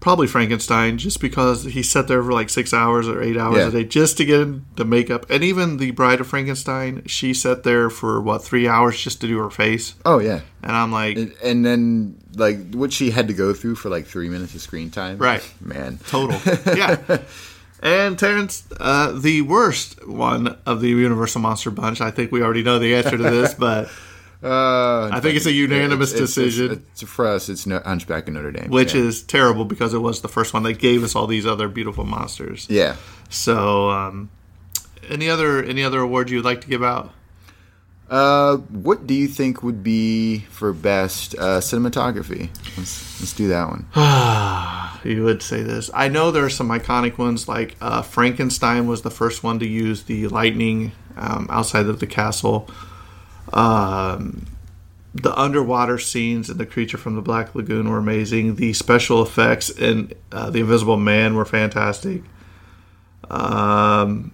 probably 0.04 0.26
Frankenstein, 0.26 0.98
just 0.98 1.18
because 1.18 1.64
he 1.64 1.82
sat 1.82 2.08
there 2.08 2.22
for 2.22 2.30
like 2.30 2.50
six 2.50 2.74
hours 2.74 3.08
or 3.08 3.22
eight 3.22 3.38
hours 3.38 3.56
Yeah. 3.56 3.68
a 3.68 3.70
day 3.70 3.84
just 3.84 4.18
to 4.18 4.26
get 4.26 4.38
in 4.42 4.66
the 4.76 4.84
makeup. 4.84 5.24
And 5.30 5.42
even 5.42 5.78
the 5.78 5.92
Bride 5.92 6.20
of 6.20 6.26
Frankenstein, 6.26 7.02
she 7.06 7.32
sat 7.32 7.62
there 7.62 7.88
for 7.88 8.20
what 8.20 8.44
three 8.44 8.68
hours 8.68 9.00
just 9.00 9.22
to 9.22 9.26
do 9.26 9.38
her 9.38 9.48
face. 9.48 9.94
Oh 10.04 10.18
yeah. 10.18 10.40
And 10.62 10.72
I'm 10.72 10.92
like, 10.92 11.16
And, 11.16 11.32
and 11.42 11.64
then 11.64 12.18
like 12.36 12.74
what 12.74 12.92
she 12.92 13.12
had 13.12 13.28
to 13.28 13.34
go 13.34 13.54
through 13.54 13.76
for 13.76 13.88
like 13.88 14.04
three 14.06 14.28
minutes 14.28 14.54
of 14.54 14.60
screen 14.60 14.90
time. 14.90 15.16
Right. 15.16 15.42
Man. 15.58 15.98
total, 16.06 16.38
yeah. 16.76 16.98
And 17.82 18.18
Terrence, 18.18 18.64
uh, 18.78 19.12
the 19.12 19.40
worst 19.40 20.06
one 20.06 20.58
of 20.66 20.82
the 20.82 20.88
Universal 20.88 21.40
Monster 21.40 21.70
Bunch. 21.70 22.02
I 22.02 22.10
think 22.10 22.30
we 22.30 22.42
already 22.42 22.62
know 22.62 22.78
the 22.78 22.94
answer 22.94 23.16
to 23.16 23.22
this, 23.22 23.54
but 23.58 23.88
Uh, 24.44 25.08
I 25.10 25.20
think 25.20 25.36
it's 25.36 25.46
a 25.46 25.52
unanimous 25.52 26.12
decision. 26.12 26.84
It's, 26.92 27.02
for 27.02 27.26
us, 27.26 27.48
it's 27.48 27.66
no, 27.66 27.80
Hunchback 27.80 28.28
of 28.28 28.34
Notre 28.34 28.52
Dame. 28.52 28.68
which 28.68 28.94
yeah. 28.94 29.00
is 29.00 29.22
terrible 29.22 29.64
because 29.64 29.94
it 29.94 29.98
was 29.98 30.20
the 30.20 30.28
first 30.28 30.52
one 30.52 30.64
that 30.64 30.74
gave 30.74 31.02
us 31.02 31.16
all 31.16 31.26
these 31.26 31.46
other 31.46 31.66
beautiful 31.66 32.04
monsters. 32.04 32.66
yeah. 32.68 32.96
So, 33.30 33.90
um, 33.90 34.30
any 35.08 35.30
other 35.30 35.62
any 35.64 35.82
other 35.82 36.00
award 36.00 36.30
you'd 36.30 36.44
like 36.44 36.60
to 36.60 36.68
give 36.68 36.84
out? 36.84 37.12
Uh, 38.10 38.58
what 38.58 39.06
do 39.06 39.14
you 39.14 39.26
think 39.26 39.62
would 39.62 39.82
be 39.82 40.40
for 40.50 40.74
best 40.74 41.34
uh, 41.36 41.60
cinematography? 41.60 42.50
Let's 42.76 43.20
let's 43.20 43.32
do 43.32 43.48
that 43.48 43.68
one. 43.68 43.86
you 45.04 45.24
would 45.24 45.42
say 45.42 45.62
this. 45.62 45.90
I 45.94 46.08
know 46.08 46.30
there 46.30 46.44
are 46.44 46.50
some 46.50 46.68
iconic 46.68 47.16
ones, 47.16 47.48
like 47.48 47.76
uh, 47.80 48.02
Frankenstein 48.02 48.86
was 48.86 49.02
the 49.02 49.10
first 49.10 49.42
one 49.42 49.58
to 49.60 49.66
use 49.66 50.02
the 50.02 50.28
lightning 50.28 50.92
um, 51.16 51.46
outside 51.50 51.86
of 51.86 52.00
the 52.00 52.06
castle. 52.06 52.68
Um, 53.52 54.46
the 55.14 55.38
underwater 55.38 55.98
scenes 55.98 56.50
and 56.50 56.58
the 56.58 56.66
creature 56.66 56.98
from 56.98 57.14
the 57.14 57.22
Black 57.22 57.54
Lagoon 57.54 57.88
were 57.88 57.98
amazing. 57.98 58.56
The 58.56 58.72
special 58.72 59.22
effects 59.22 59.70
in 59.70 60.12
uh, 60.32 60.50
the 60.50 60.60
Invisible 60.60 60.96
Man 60.96 61.36
were 61.36 61.44
fantastic. 61.44 62.22
Um, 63.30 64.32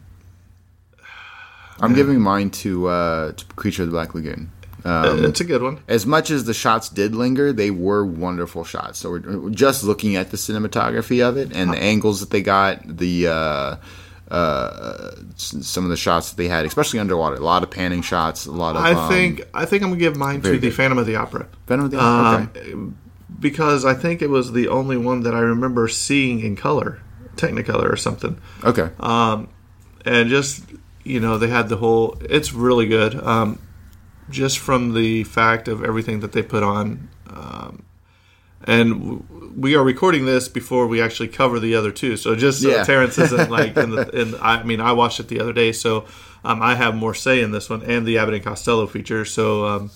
I'm 1.81 1.95
giving 1.95 2.21
mine 2.21 2.51
to, 2.51 2.89
uh, 2.89 3.33
to 3.33 3.45
Creature 3.57 3.83
of 3.83 3.89
the 3.89 3.93
Black 3.93 4.15
Lagoon. 4.15 4.51
Um, 4.85 5.25
it's 5.25 5.41
a 5.41 5.45
good 5.45 5.63
one. 5.63 5.81
as 5.89 6.07
much 6.07 6.31
as 6.31 6.45
the 6.45 6.55
shots 6.55 6.89
did 6.89 7.15
linger, 7.15 7.53
they 7.53 7.71
were 7.71 8.05
wonderful 8.05 8.65
shots. 8.65 8.99
So 8.99 9.11
we're 9.11 9.39
we're 9.39 9.51
just 9.51 9.85
looking 9.85 10.17
at 10.17 10.31
the 10.31 10.39
cinematography 10.39 11.27
of 11.27 11.37
it 11.37 11.55
and 11.55 11.71
the 11.71 11.79
angles 11.79 12.21
that 12.21 12.31
they 12.31 12.41
got, 12.41 12.81
the 12.85 13.29
uh, 13.29 13.77
uh, 14.31 15.11
some 15.37 15.85
of 15.85 15.91
the 15.91 15.97
shots 15.97 16.31
that 16.31 16.37
they 16.37 16.49
had, 16.49 16.65
especially 16.65 16.99
underwater. 16.99 17.37
A 17.37 17.41
lot 17.41 17.63
of 17.63 17.71
panning 17.71 18.03
shots, 18.03 18.47
a 18.47 18.53
lot 18.53 18.77
of. 18.77 18.83
I 18.83 18.93
um, 18.93 19.09
think 19.11 19.43
I 19.53 19.65
think 19.65 19.83
I'm 19.83 19.91
gonna 19.91 20.01
give 20.01 20.17
mine 20.17 20.37
to 20.37 20.41
very 20.43 20.59
the 20.59 20.69
good. 20.69 20.77
Phantom 20.77 20.99
of 20.99 21.07
the 21.07 21.17
Opera. 21.17 21.49
Venom 21.67 21.87
of 21.87 21.91
the 21.91 22.03
Um, 22.03 22.51
okay. 22.57 22.75
because 23.41 23.85
I 23.85 23.95
think 23.95 24.23
it 24.23 24.31
was 24.31 24.53
the 24.53 24.69
only 24.69 24.97
one 24.97 25.23
that 25.23 25.35
I 25.35 25.41
remember 25.41 25.89
seeing 25.89 26.41
in 26.41 26.57
color, 26.57 27.01
Technicolor 27.37 27.93
or 27.93 27.97
something. 27.97 28.39
okay. 28.65 28.91
Um, 29.01 29.49
and 30.05 30.29
just 30.31 30.65
you 31.05 31.21
know, 31.21 31.39
they 31.39 31.49
had 31.49 31.69
the 31.69 31.77
whole. 31.77 32.17
It's 32.23 32.53
really 32.53 32.87
good. 32.87 33.15
Um, 33.15 33.59
just 34.29 34.59
from 34.59 34.95
the 34.95 35.25
fact 35.25 35.67
of 35.67 35.83
everything 35.83 36.21
that 36.21 36.33
they 36.33 36.43
put 36.43 36.63
on, 36.63 37.09
um, 37.27 37.83
and 38.65 39.25
we 39.57 39.75
are 39.75 39.83
recording 39.83 40.27
this 40.27 40.49
before 40.49 40.87
we 40.87 41.01
actually 41.01 41.29
cover 41.29 41.59
the 41.59 41.75
other 41.75 41.91
two. 41.91 42.17
So 42.17 42.35
just 42.35 42.63
so 42.63 42.71
Yeah. 42.71 42.85
Terrence 42.85 43.19
isn't 43.19 43.51
like 43.59 43.77
in 43.77 43.91
the. 43.91 44.09
In, 44.21 44.35
I 44.41 44.63
mean, 44.63 44.81
I 44.81 44.93
watched 44.93 45.21
it 45.21 45.29
the 45.29 45.41
other 45.41 45.53
day, 45.53 45.73
so 45.73 46.05
um, 46.45 46.63
I 46.63 46.75
have 46.75 46.95
more 46.95 47.15
say 47.15 47.43
in 47.43 47.51
this 47.53 47.69
one 47.71 47.83
and 47.83 48.07
the 48.07 48.19
Abbott 48.19 48.35
and 48.35 48.45
Costello 48.45 48.87
feature. 48.87 49.25
So. 49.25 49.67
Um, 49.67 49.91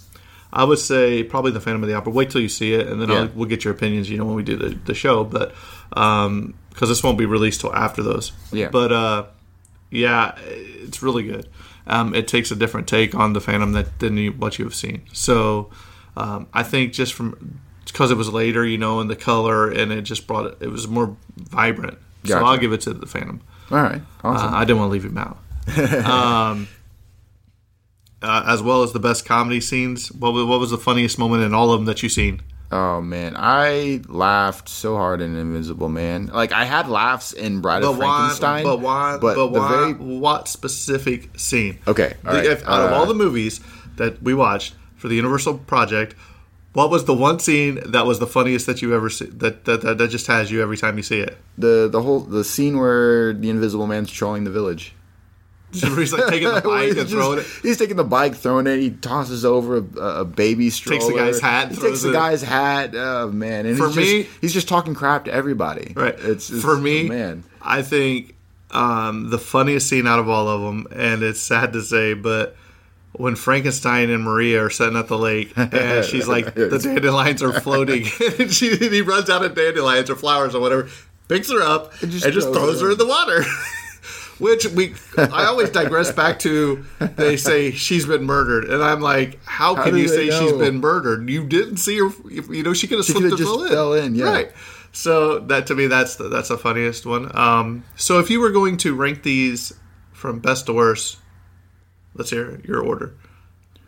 I 0.57 0.63
would 0.63 0.79
say 0.79 1.25
probably 1.25 1.51
the 1.51 1.61
Phantom 1.61 1.83
of 1.83 1.89
the 1.89 1.97
Opera. 1.97 2.13
Wait 2.13 2.31
till 2.31 2.41
you 2.41 2.49
see 2.49 2.75
it, 2.75 2.87
and 2.87 3.03
then 3.03 3.09
Yeah. 3.09 3.23
I'll, 3.23 3.29
we'll 3.35 3.49
get 3.49 3.65
your 3.65 3.75
opinions. 3.75 4.09
You 4.09 4.19
know 4.19 4.25
when 4.25 4.37
we 4.37 4.45
do 4.45 4.55
the, 4.55 4.69
the 4.69 4.95
show, 4.95 5.25
but 5.25 5.53
because 5.91 6.89
this 6.89 7.03
won't 7.03 7.19
be 7.19 7.27
released 7.27 7.63
till 7.63 7.75
after 7.75 8.05
those. 8.05 8.31
Yeah. 8.53 8.69
But 8.69 8.93
uh, 8.93 9.25
yeah, 9.91 10.37
it's 10.45 11.03
really 11.03 11.25
good. 11.25 11.49
Um, 11.89 12.15
it 12.15 12.29
takes 12.29 12.53
a 12.53 12.55
different 12.55 12.87
take 12.87 13.17
on 13.17 13.33
the 13.33 13.41
Phantom 13.41 13.73
that 13.73 13.99
than 13.99 14.17
you, 14.17 14.31
what 14.31 14.59
you 14.61 14.65
have 14.65 14.77
seen. 14.77 15.03
So 15.13 15.71
um, 16.17 16.47
I 16.55 16.63
think 16.63 16.93
just 16.93 17.15
from 17.15 17.59
because 17.87 18.11
it 18.11 18.17
was 18.17 18.33
later, 18.33 18.65
you 18.65 18.79
know, 18.79 19.01
and 19.01 19.09
the 19.11 19.17
color, 19.17 19.71
and 19.71 19.93
it 19.93 20.03
just 20.03 20.27
brought 20.27 20.47
it. 20.47 20.59
It 20.61 20.69
was 20.69 20.89
more 20.89 21.17
vibrant. 21.37 21.99
So 22.25 22.43
I'll 22.43 22.57
give 22.57 22.73
it 22.73 22.81
to 22.83 22.95
the 22.95 23.07
Phantom. 23.07 23.43
All 23.71 23.79
right. 23.83 24.01
Awesome. 24.23 24.55
Uh, 24.55 24.57
I 24.57 24.65
didn't 24.65 24.79
want 24.79 24.89
to 24.89 24.93
leave 24.93 25.05
him 25.05 25.19
out. 25.19 25.39
um, 26.07 26.69
uh, 28.23 28.45
as 28.47 28.63
well 28.63 28.83
as 28.83 28.93
the 28.93 28.99
best 28.99 29.27
comedy 29.27 29.61
scenes. 29.61 30.11
What, 30.11 30.33
what 30.33 30.59
was 30.61 30.71
the 30.71 30.79
funniest 30.79 31.19
moment 31.19 31.43
in 31.43 31.53
all 31.53 31.73
of 31.73 31.81
them 31.81 31.87
that 31.87 32.03
you've 32.03 32.13
seen? 32.13 32.41
oh 32.73 33.01
man, 33.01 33.35
I 33.37 34.01
laughed 34.09 34.69
so 34.69 34.97
hard 34.97 35.21
in 35.21 35.37
Invisible 35.37 35.89
Man. 35.89 36.27
Like 36.27 36.53
I 36.53 36.65
had 36.65 36.89
laughs 36.89 37.33
in 37.33 37.61
Bride 37.61 37.85
of 37.85 37.97
Frankenstein, 37.97 38.65
but 38.65 38.81
why? 38.81 39.17
but, 39.21 39.37
But, 39.37 39.49
why? 39.53 39.69
very 39.69 39.93
What 39.93 40.49
specific 40.49 41.39
scene? 41.39 41.79
Okay, 41.87 42.15
The- 42.23 42.29
right, 42.31 42.45
if, 42.47 42.67
out 42.67 42.83
of 42.83 42.93
uh, 42.93 42.95
all 42.97 43.07
the 43.07 43.15
movies 43.15 43.61
that 43.97 44.23
we 44.23 44.35
watched 44.35 44.75
for 44.97 45.09
the 45.09 45.15
Universal 45.15 45.59
Project, 45.59 46.17
what 46.75 46.91
was 46.91 47.07
the 47.07 47.15
one 47.15 47.39
scene 47.39 47.81
that 47.93 48.05
was 48.05 48.19
the 48.19 48.27
funniest 48.27 48.67
that 48.67 48.83
you 48.83 48.95
ever 48.95 49.09
see? 49.09 49.27
That 49.27 49.65
that, 49.65 49.81
that, 49.83 49.99
that 49.99 50.09
just 50.11 50.27
has 50.27 50.51
you 50.51 50.61
every 50.63 50.77
time 50.77 50.97
you 50.99 51.03
see 51.03 51.21
it? 51.21 51.39
the 51.57 51.89
the 51.91 52.03
whole 52.03 52.21
the 52.21 52.45
scene 52.45 52.79
where 52.79 53.33
the 53.33 53.49
Invisible 53.49 53.87
Man's 53.87 54.11
trolling 54.11 54.45
the 54.45 54.51
village. 54.51 54.95
He's 55.73 56.13
like 56.13 56.29
taking 56.29 56.47
the 56.55 56.61
bike 56.65 56.97
and 56.97 57.09
throwing 57.09 57.41
it. 57.41 57.47
He's 57.63 57.79
taking 57.79 57.97
the 57.97 58.05
bike, 58.05 58.37
throwing 58.37 58.69
it. 58.69 58.79
He 58.79 58.91
tosses 58.91 59.45
over 59.45 59.79
a, 59.79 60.21
a 60.21 60.25
baby 60.25 60.71
stroller. 60.71 61.01
Takes 61.01 61.09
the 61.13 61.19
guy's 61.19 61.41
hat 61.41 61.71
He 61.73 61.77
takes 61.77 62.03
the 62.03 62.11
it. 62.11 62.13
guy's 62.13 62.43
hat. 62.43 62.95
Oh 62.95 63.33
man! 63.33 63.67
And 63.67 63.77
For 63.77 63.89
he's 63.89 63.97
me- 63.97 64.23
just, 64.23 64.41
he's 64.41 64.53
just 64.53 64.69
talking 64.69 64.95
crap 64.95 65.25
to 65.25 65.33
everybody. 65.33 65.93
Right. 65.97 66.15
It's, 66.17 66.49
it's 66.49 66.63
for 66.63 66.77
me, 66.79 67.09
man. 67.09 67.43
I 67.61 67.83
think 67.83 68.37
um, 68.71 69.31
the 69.31 69.39
funniest 69.39 69.89
scene 69.89 70.07
out 70.07 70.21
of 70.21 70.29
all 70.29 70.47
of 70.47 70.61
them, 70.61 70.87
and 70.95 71.25
it's 71.25 71.41
sad 71.41 71.73
to 71.73 71.83
say, 71.83 72.15
but 72.15 72.57
when 73.17 73.37
Frankenstein 73.37 74.11
and 74.11 74.25
Maria 74.25 74.65
are 74.65 74.71
sitting 74.71 74.97
at 74.97 75.09
the 75.09 75.19
lake, 75.19 75.53
and 75.57 76.05
she's 76.05 76.27
like, 76.29 76.55
the 76.55 76.79
dandelions 76.79 77.43
are 77.43 77.53
floating, 77.61 78.07
and 78.39 78.53
she 78.53 78.73
and 78.73 78.93
he 78.93 79.03
runs 79.03 79.31
out 79.31 79.45
of 79.45 79.55
dandelions 79.55 80.11
or 80.11 80.17
flowers 80.17 80.55
or 80.55 80.61
whatever, 80.61 80.89
picks 81.29 81.51
her 81.51 81.63
up 81.63 81.93
and 82.03 82.11
just 82.11 82.27
just, 82.33 82.53
throws 82.53 82.81
her. 82.81 82.93
in 82.93 82.99
the 82.99 83.07
water. 83.07 83.45
Which 84.41 84.67
we, 84.67 84.95
I 85.17 85.45
always 85.45 85.71
digress 85.71 86.11
back 86.11 86.41
to. 86.41 86.85
They 86.99 87.37
say 87.37 87.71
she's 87.71 88.05
been 88.05 88.25
murdered, 88.25 88.65
and 88.65 88.83
I'm 88.83 89.01
like, 89.01 89.39
how 89.45 89.81
can 89.81 89.97
you 89.97 90.09
say 90.09 90.29
she's 90.29 90.53
been 90.53 90.81
murdered? 90.81 91.31
You 91.31 91.47
didn't 91.47 91.77
see 91.77 92.01
her. 92.01 92.11
You 92.29 92.65
know, 92.65 92.75
she 92.75 92.89
could 92.89 92.99
have 92.99 93.07
slipped 93.07 93.27
and 93.27 93.37
just 93.37 93.49
fell 93.49 93.63
in. 93.63 93.71
fell 93.71 93.93
in, 93.93 94.15
yeah. 94.17 94.25
Right. 94.25 94.53
So 94.91 95.39
that 95.39 95.69
to 95.69 95.77
me, 95.77 95.87
that's 95.87 96.17
the, 96.17 96.29
that's 96.29 96.49
the 96.49 96.59
funniest 96.59 97.07
one. 97.07 97.31
Um, 97.37 97.85
so 97.95 98.19
if 98.19 98.29
you 98.29 98.41
were 98.41 98.51
going 98.51 98.77
to 98.79 98.97
rank 98.97 99.23
these 99.23 99.73
from 100.13 100.41
best 100.41 100.67
to 100.67 100.73
worst, 100.73 101.19
let's 102.15 102.31
hear 102.31 102.61
your 102.65 102.81
order 102.83 103.15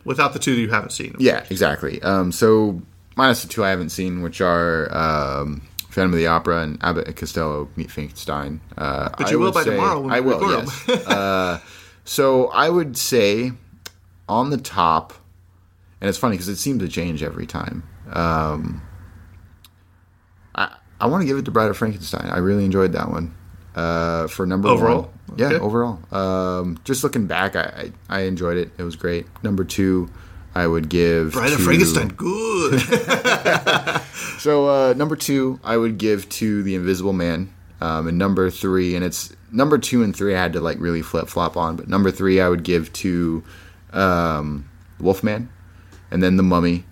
without 0.05 0.33
the 0.33 0.39
two 0.39 0.55
that 0.55 0.61
you 0.61 0.69
haven't 0.69 0.91
seen. 0.91 1.15
Yeah, 1.19 1.45
exactly. 1.49 2.01
Um, 2.01 2.31
so 2.31 2.81
minus 3.15 3.41
the 3.43 3.49
two 3.49 3.63
I 3.63 3.69
haven't 3.69 3.89
seen, 3.89 4.21
which 4.21 4.41
are 4.41 4.87
um, 4.95 5.67
Phantom 5.89 6.13
of 6.13 6.17
the 6.19 6.27
Opera 6.27 6.61
and 6.63 6.77
Abbott 6.83 7.07
and 7.07 7.15
Costello 7.15 7.69
meet 7.75 7.89
Frankenstein. 7.91 8.61
Uh, 8.77 9.09
But 9.17 9.27
I 9.27 9.31
you 9.31 9.39
will 9.39 9.51
by 9.51 9.63
say- 9.63 9.71
tomorrow 9.71 9.99
when 10.01 10.11
I 10.13 10.19
we 10.21 10.27
will. 10.33 10.49
Yes. 10.49 10.89
uh, 11.07 11.59
so 12.05 12.47
I 12.47 12.69
would 12.69 12.95
say 12.97 13.51
on 14.29 14.49
the 14.49 14.57
top, 14.57 15.13
and 15.99 16.07
it's 16.09 16.17
funny 16.17 16.35
because 16.35 16.47
it 16.49 16.57
seems 16.57 16.79
to 16.81 16.87
change 16.87 17.23
every 17.23 17.45
time. 17.47 17.83
Um, 18.11 18.81
I 20.55 20.75
I 20.99 21.07
want 21.07 21.21
to 21.21 21.27
give 21.27 21.37
it 21.37 21.45
to 21.45 21.51
Bride 21.51 21.69
of 21.69 21.77
Frankenstein. 21.77 22.29
I 22.29 22.37
really 22.37 22.65
enjoyed 22.65 22.93
that 22.93 23.09
one. 23.11 23.35
Uh, 23.77 24.25
for 24.27 24.47
number 24.47 24.67
Overall? 24.69 25.01
one, 25.27 25.37
yeah, 25.39 25.45
Okay. 25.47 25.59
overall. 25.59 25.99
Um, 26.11 26.79
just 26.83 27.03
looking 27.03 27.27
back, 27.27 27.55
I, 27.55 27.91
I 28.09 28.17
I 28.17 28.21
enjoyed 28.21 28.57
it. 28.57 28.71
It 28.79 28.83
was 28.83 28.95
great. 28.95 29.27
Number 29.43 29.63
two, 29.63 30.09
I 30.55 30.65
would 30.65 30.89
give 30.89 31.33
Bride 31.33 31.51
of 31.51 31.59
to- 31.59 31.63
Frankenstein, 31.63 32.07
good. 32.07 32.81
so 34.39 34.67
uh, 34.69 34.93
number 34.97 35.15
two, 35.15 35.59
I 35.63 35.77
would 35.77 35.97
give 35.99 36.27
to 36.29 36.63
the 36.63 36.73
Invisible 36.75 37.13
Man, 37.13 37.53
um, 37.81 38.07
and 38.07 38.17
number 38.17 38.49
three, 38.49 38.95
and 38.95 39.03
it's 39.05 39.31
number 39.51 39.77
two 39.77 40.01
and 40.03 40.15
three. 40.15 40.35
I 40.35 40.41
had 40.41 40.53
to 40.53 40.59
like 40.59 40.79
really 40.79 41.01
flip 41.01 41.27
flop 41.27 41.55
on, 41.57 41.75
but 41.75 41.87
number 41.87 42.09
three, 42.11 42.41
I 42.41 42.49
would 42.49 42.63
give 42.63 42.91
to 42.93 43.43
um, 43.93 44.67
Wolfman, 44.99 45.49
and 46.11 46.23
then 46.23 46.37
the 46.37 46.43
Mummy, 46.43 46.83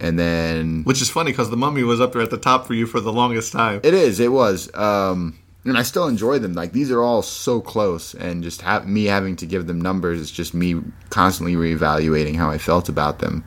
and 0.00 0.18
then 0.18 0.82
Which 0.84 1.00
is 1.00 1.08
funny 1.10 1.30
because 1.30 1.50
the 1.50 1.56
Mummy 1.56 1.82
was 1.84 2.00
up 2.00 2.12
there 2.12 2.22
at 2.22 2.30
the 2.30 2.36
top 2.38 2.66
for 2.66 2.74
you 2.74 2.86
for 2.86 3.00
the 3.00 3.12
longest 3.12 3.52
time. 3.52 3.80
it 3.84 3.94
is, 3.94 4.18
it 4.20 4.32
was, 4.32 4.74
um, 4.74 5.38
and 5.66 5.76
I 5.76 5.82
still 5.82 6.06
enjoy 6.08 6.38
them. 6.38 6.52
Like 6.54 6.72
these 6.72 6.90
are 6.90 7.02
all 7.02 7.22
so 7.22 7.60
close, 7.60 8.14
and 8.14 8.42
just 8.42 8.62
have 8.62 8.86
me 8.86 9.04
having 9.04 9.36
to 9.36 9.46
give 9.46 9.66
them 9.66 9.80
numbers 9.80 10.20
is 10.20 10.30
just 10.30 10.54
me 10.54 10.80
constantly 11.10 11.54
reevaluating 11.54 12.36
how 12.36 12.50
I 12.50 12.58
felt 12.58 12.88
about 12.88 13.18
them. 13.18 13.44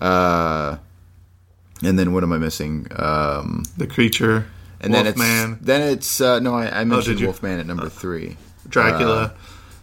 Uh, 0.00 0.76
and 1.82 1.98
then 1.98 2.12
what 2.12 2.22
am 2.22 2.32
I 2.32 2.38
missing? 2.38 2.86
Um, 2.96 3.64
the 3.76 3.86
creature, 3.86 4.46
And 4.80 4.92
then 4.94 5.04
Wolfman, 5.04 5.52
it's 5.52 5.64
then 5.66 5.88
it's 5.92 6.20
uh, 6.20 6.40
no, 6.40 6.54
I, 6.54 6.80
I 6.80 6.84
mentioned 6.84 7.16
did 7.16 7.20
you? 7.20 7.26
Wolfman 7.26 7.58
at 7.60 7.66
number 7.66 7.88
three. 7.88 8.36
Dracula. 8.68 9.34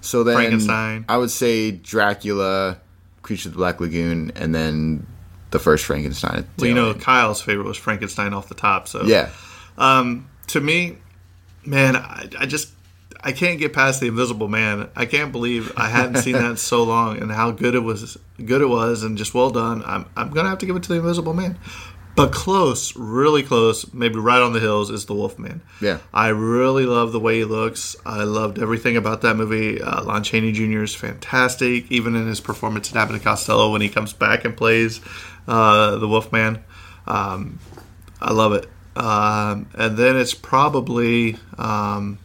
So 0.02 0.24
then 0.24 0.36
Frankenstein. 0.36 1.06
I 1.10 1.18
would 1.18 1.32
say 1.32 1.72
Dracula, 1.72 2.78
Creature 3.24 3.50
of 3.50 3.54
the 3.54 3.58
Black 3.58 3.80
Lagoon, 3.80 4.32
and 4.36 4.54
then 4.54 5.08
the 5.52 5.60
first 5.60 5.86
Frankenstein. 5.86 6.46
well, 6.58 6.68
you 6.68 6.74
know, 6.76 6.92
end. 6.92 7.02
Kyle's 7.02 7.42
favorite 7.42 7.66
was 7.66 7.78
Frankenstein 7.78 8.34
off 8.34 8.48
the 8.48 8.56
top. 8.56 8.88
So 8.88 9.04
yeah, 9.04 9.30
Um, 9.78 10.28
to 10.48 10.62
me, 10.62 10.98
man, 11.66 11.96
I, 11.96 12.30
I 12.40 12.46
just 12.46 12.70
I 13.22 13.32
can't 13.32 13.60
get 13.60 13.74
past 13.74 14.00
the 14.00 14.08
Invisible 14.08 14.48
Man. 14.48 14.90
I 14.96 15.06
can't 15.06 15.32
believe 15.32 15.72
I 15.76 15.90
hadn't 15.90 16.18
seen 16.18 16.34
that 16.34 16.52
in 16.52 16.58
so 16.58 16.84
long, 16.94 17.20
and 17.22 17.32
how 17.32 17.52
good 17.52 17.76
it 17.76 17.80
was. 17.80 18.18
Good 18.44 18.62
it 18.62 18.68
was, 18.68 19.04
and 19.04 19.18
just 19.18 19.34
well 19.34 19.50
done. 19.50 19.84
I'm 19.86 20.06
I'm 20.16 20.30
gonna 20.30 20.50
have 20.50 20.60
to 20.60 20.66
give 20.66 20.76
it 20.76 20.84
to 20.84 20.90
the 20.90 21.00
Invisible 21.00 21.34
Man. 21.34 21.58
But 22.16 22.32
close, 22.32 22.96
really 22.96 23.44
close, 23.44 23.94
maybe 23.94 24.16
right 24.16 24.42
on 24.42 24.54
the 24.54 24.62
hills 24.62 24.90
is 24.90 25.06
the 25.06 25.14
Wolfman. 25.14 25.62
Yeah. 25.82 25.98
I 26.14 26.30
really 26.30 26.86
love 26.86 27.12
the 27.12 27.20
way 27.20 27.40
he 27.40 27.44
looks. 27.44 27.98
I 28.06 28.24
loved 28.24 28.58
everything 28.58 28.96
about 28.96 29.22
that 29.22 29.36
movie. 29.36 29.82
Uh, 29.82 30.02
Lon 30.02 30.24
Chaney 30.24 30.54
Jr. 30.54 30.84
is 30.84 30.96
fantastic, 30.96 31.92
even 31.92 32.16
in 32.16 32.26
his 32.26 32.40
performance 32.40 32.90
in 32.90 32.98
Abbott 32.98 33.16
and 33.16 33.24
Costello 33.24 33.70
when 33.70 33.82
he 33.82 33.90
comes 33.90 34.14
back 34.14 34.46
and 34.46 34.56
plays 34.56 35.02
uh, 35.46 35.98
the 35.98 36.08
Wolfman. 36.08 36.64
Um, 37.06 37.60
I 38.22 38.32
love 38.32 38.54
it. 38.54 38.66
Um, 38.96 39.70
and 39.74 39.98
then 39.98 40.16
it's 40.16 40.34
probably 40.34 41.38
um, 41.58 42.18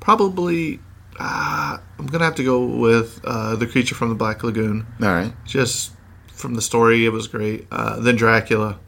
probably 0.00 0.80
I'm 1.18 2.06
gonna 2.06 2.24
have 2.24 2.34
to 2.36 2.44
go 2.44 2.64
with 2.64 3.20
uh, 3.24 3.56
the 3.56 3.66
creature 3.66 3.94
from 3.94 4.08
the 4.08 4.14
Black 4.14 4.42
Lagoon. 4.42 4.86
All 5.00 5.08
right. 5.08 5.32
Just 5.44 5.92
from 6.32 6.54
the 6.54 6.62
story, 6.62 7.04
it 7.06 7.10
was 7.10 7.28
great. 7.28 7.66
Uh, 7.70 8.00
then 8.00 8.16
Dracula, 8.16 8.78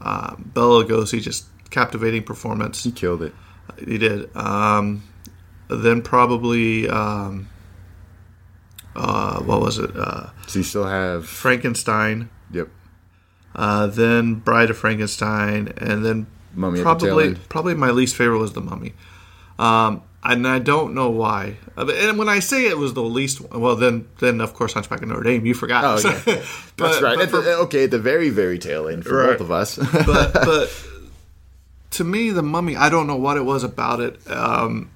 uh, 0.00 0.34
Bela 0.38 0.84
Lugosi, 0.84 1.20
just 1.20 1.46
captivating 1.70 2.22
performance. 2.24 2.82
He 2.84 2.90
killed 2.90 3.22
it. 3.22 3.34
He 3.78 3.98
did. 3.98 4.34
Um, 4.36 5.02
then 5.68 6.02
probably 6.02 6.88
um, 6.88 7.48
uh, 8.94 9.40
what 9.42 9.60
was 9.60 9.78
it? 9.78 9.90
Uh, 9.96 10.30
So 10.46 10.58
you 10.58 10.64
still 10.64 10.86
have. 10.86 11.26
Frankenstein. 11.28 12.30
Yep. 12.50 12.68
Uh, 13.54 13.86
then 13.86 14.34
Bride 14.34 14.70
of 14.70 14.76
Frankenstein, 14.76 15.72
and 15.78 16.04
then 16.04 16.26
Mummy 16.56 16.80
at 16.80 16.84
the 16.84 16.94
tail 17.06 17.14
probably 17.14 17.34
probably 17.48 17.74
my 17.74 17.90
least 17.90 18.16
favorite 18.16 18.38
was 18.38 18.52
the 18.54 18.60
Mummy. 18.60 18.92
Um, 19.58 20.02
and 20.24 20.46
I 20.48 20.58
don't 20.58 20.94
know 20.94 21.08
why. 21.10 21.56
Uh, 21.76 21.86
And 21.86 22.18
when 22.18 22.28
I 22.28 22.40
say 22.40 22.66
it 22.66 22.78
was 22.78 22.94
the 22.94 23.02
least, 23.02 23.40
well, 23.52 23.76
then 23.76 24.08
then 24.18 24.40
of 24.40 24.54
course 24.54 24.72
Hunchback 24.72 25.02
of 25.02 25.08
Notre 25.08 25.22
Dame. 25.22 25.46
You 25.46 25.54
forgot. 25.54 25.84
Oh, 25.84 26.08
yeah. 26.26 26.42
But- 26.76 26.88
That's 26.90 27.02
right. 27.02 27.18
At 27.20 27.30
the- 27.30 27.56
okay, 27.64 27.84
at 27.84 27.90
the 27.92 27.98
very, 28.00 28.30
very 28.30 28.58
tail 28.58 28.88
end 28.88 29.04
for 29.04 29.16
Right. 29.18 29.38
both 29.38 29.40
of 29.42 29.50
us. 29.52 29.76
but 29.76 30.32
but 30.50 30.86
to 31.92 32.04
me, 32.04 32.30
the 32.30 32.42
Mummy, 32.42 32.76
I 32.76 32.88
don't 32.88 33.06
know 33.06 33.16
what 33.16 33.36
it 33.36 33.44
was 33.44 33.62
about 33.64 34.00
it. 34.00 34.18
Um, 34.30 34.90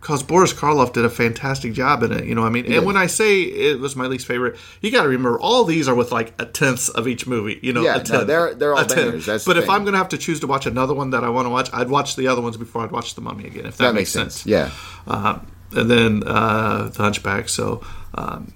because 0.00 0.22
Boris 0.22 0.52
Karloff 0.52 0.92
did 0.92 1.04
a 1.04 1.10
fantastic 1.10 1.72
job 1.72 2.02
in 2.04 2.12
it, 2.12 2.24
you 2.24 2.34
know. 2.34 2.42
what 2.42 2.46
I 2.48 2.50
mean, 2.50 2.72
and 2.72 2.86
when 2.86 2.96
I 2.96 3.06
say 3.06 3.42
it 3.42 3.80
was 3.80 3.96
my 3.96 4.06
least 4.06 4.26
favorite, 4.26 4.56
you 4.80 4.90
got 4.92 5.02
to 5.02 5.08
remember 5.08 5.38
all 5.40 5.64
these 5.64 5.88
are 5.88 5.94
with 5.94 6.12
like 6.12 6.32
a 6.40 6.46
tenth 6.46 6.88
of 6.90 7.08
each 7.08 7.26
movie, 7.26 7.58
you 7.62 7.72
know. 7.72 7.82
Yeah, 7.82 7.96
a 7.96 8.08
no, 8.12 8.24
they're- 8.24 8.54
they're 8.54 8.74
all 8.74 8.84
bangers, 8.86 9.26
but 9.44 9.56
if. 9.58 9.68
I'm 9.68 9.84
gonna 9.84 9.98
have 9.98 10.08
to 10.10 10.18
choose 10.18 10.40
to 10.40 10.46
watch 10.46 10.66
another 10.66 10.94
one 10.94 11.10
that 11.10 11.24
I 11.24 11.28
want 11.30 11.46
to 11.46 11.50
watch, 11.50 11.68
I'd 11.72 11.88
watch 11.90 12.16
the 12.16 12.28
other 12.28 12.40
ones 12.40 12.56
before 12.56 12.82
I'd 12.84 12.92
watch 12.92 13.14
the 13.14 13.20
Mummy 13.20 13.46
again. 13.46 13.66
If 13.66 13.76
that, 13.78 13.86
that 13.88 13.94
makes 13.94 14.10
sense. 14.10 14.46
Yeah. 14.46 14.70
Uh, 15.06 15.40
and 15.72 15.90
then 15.90 16.22
uh, 16.26 16.88
the 16.88 17.02
Hunchback. 17.02 17.48
So 17.48 17.82
um, 18.14 18.52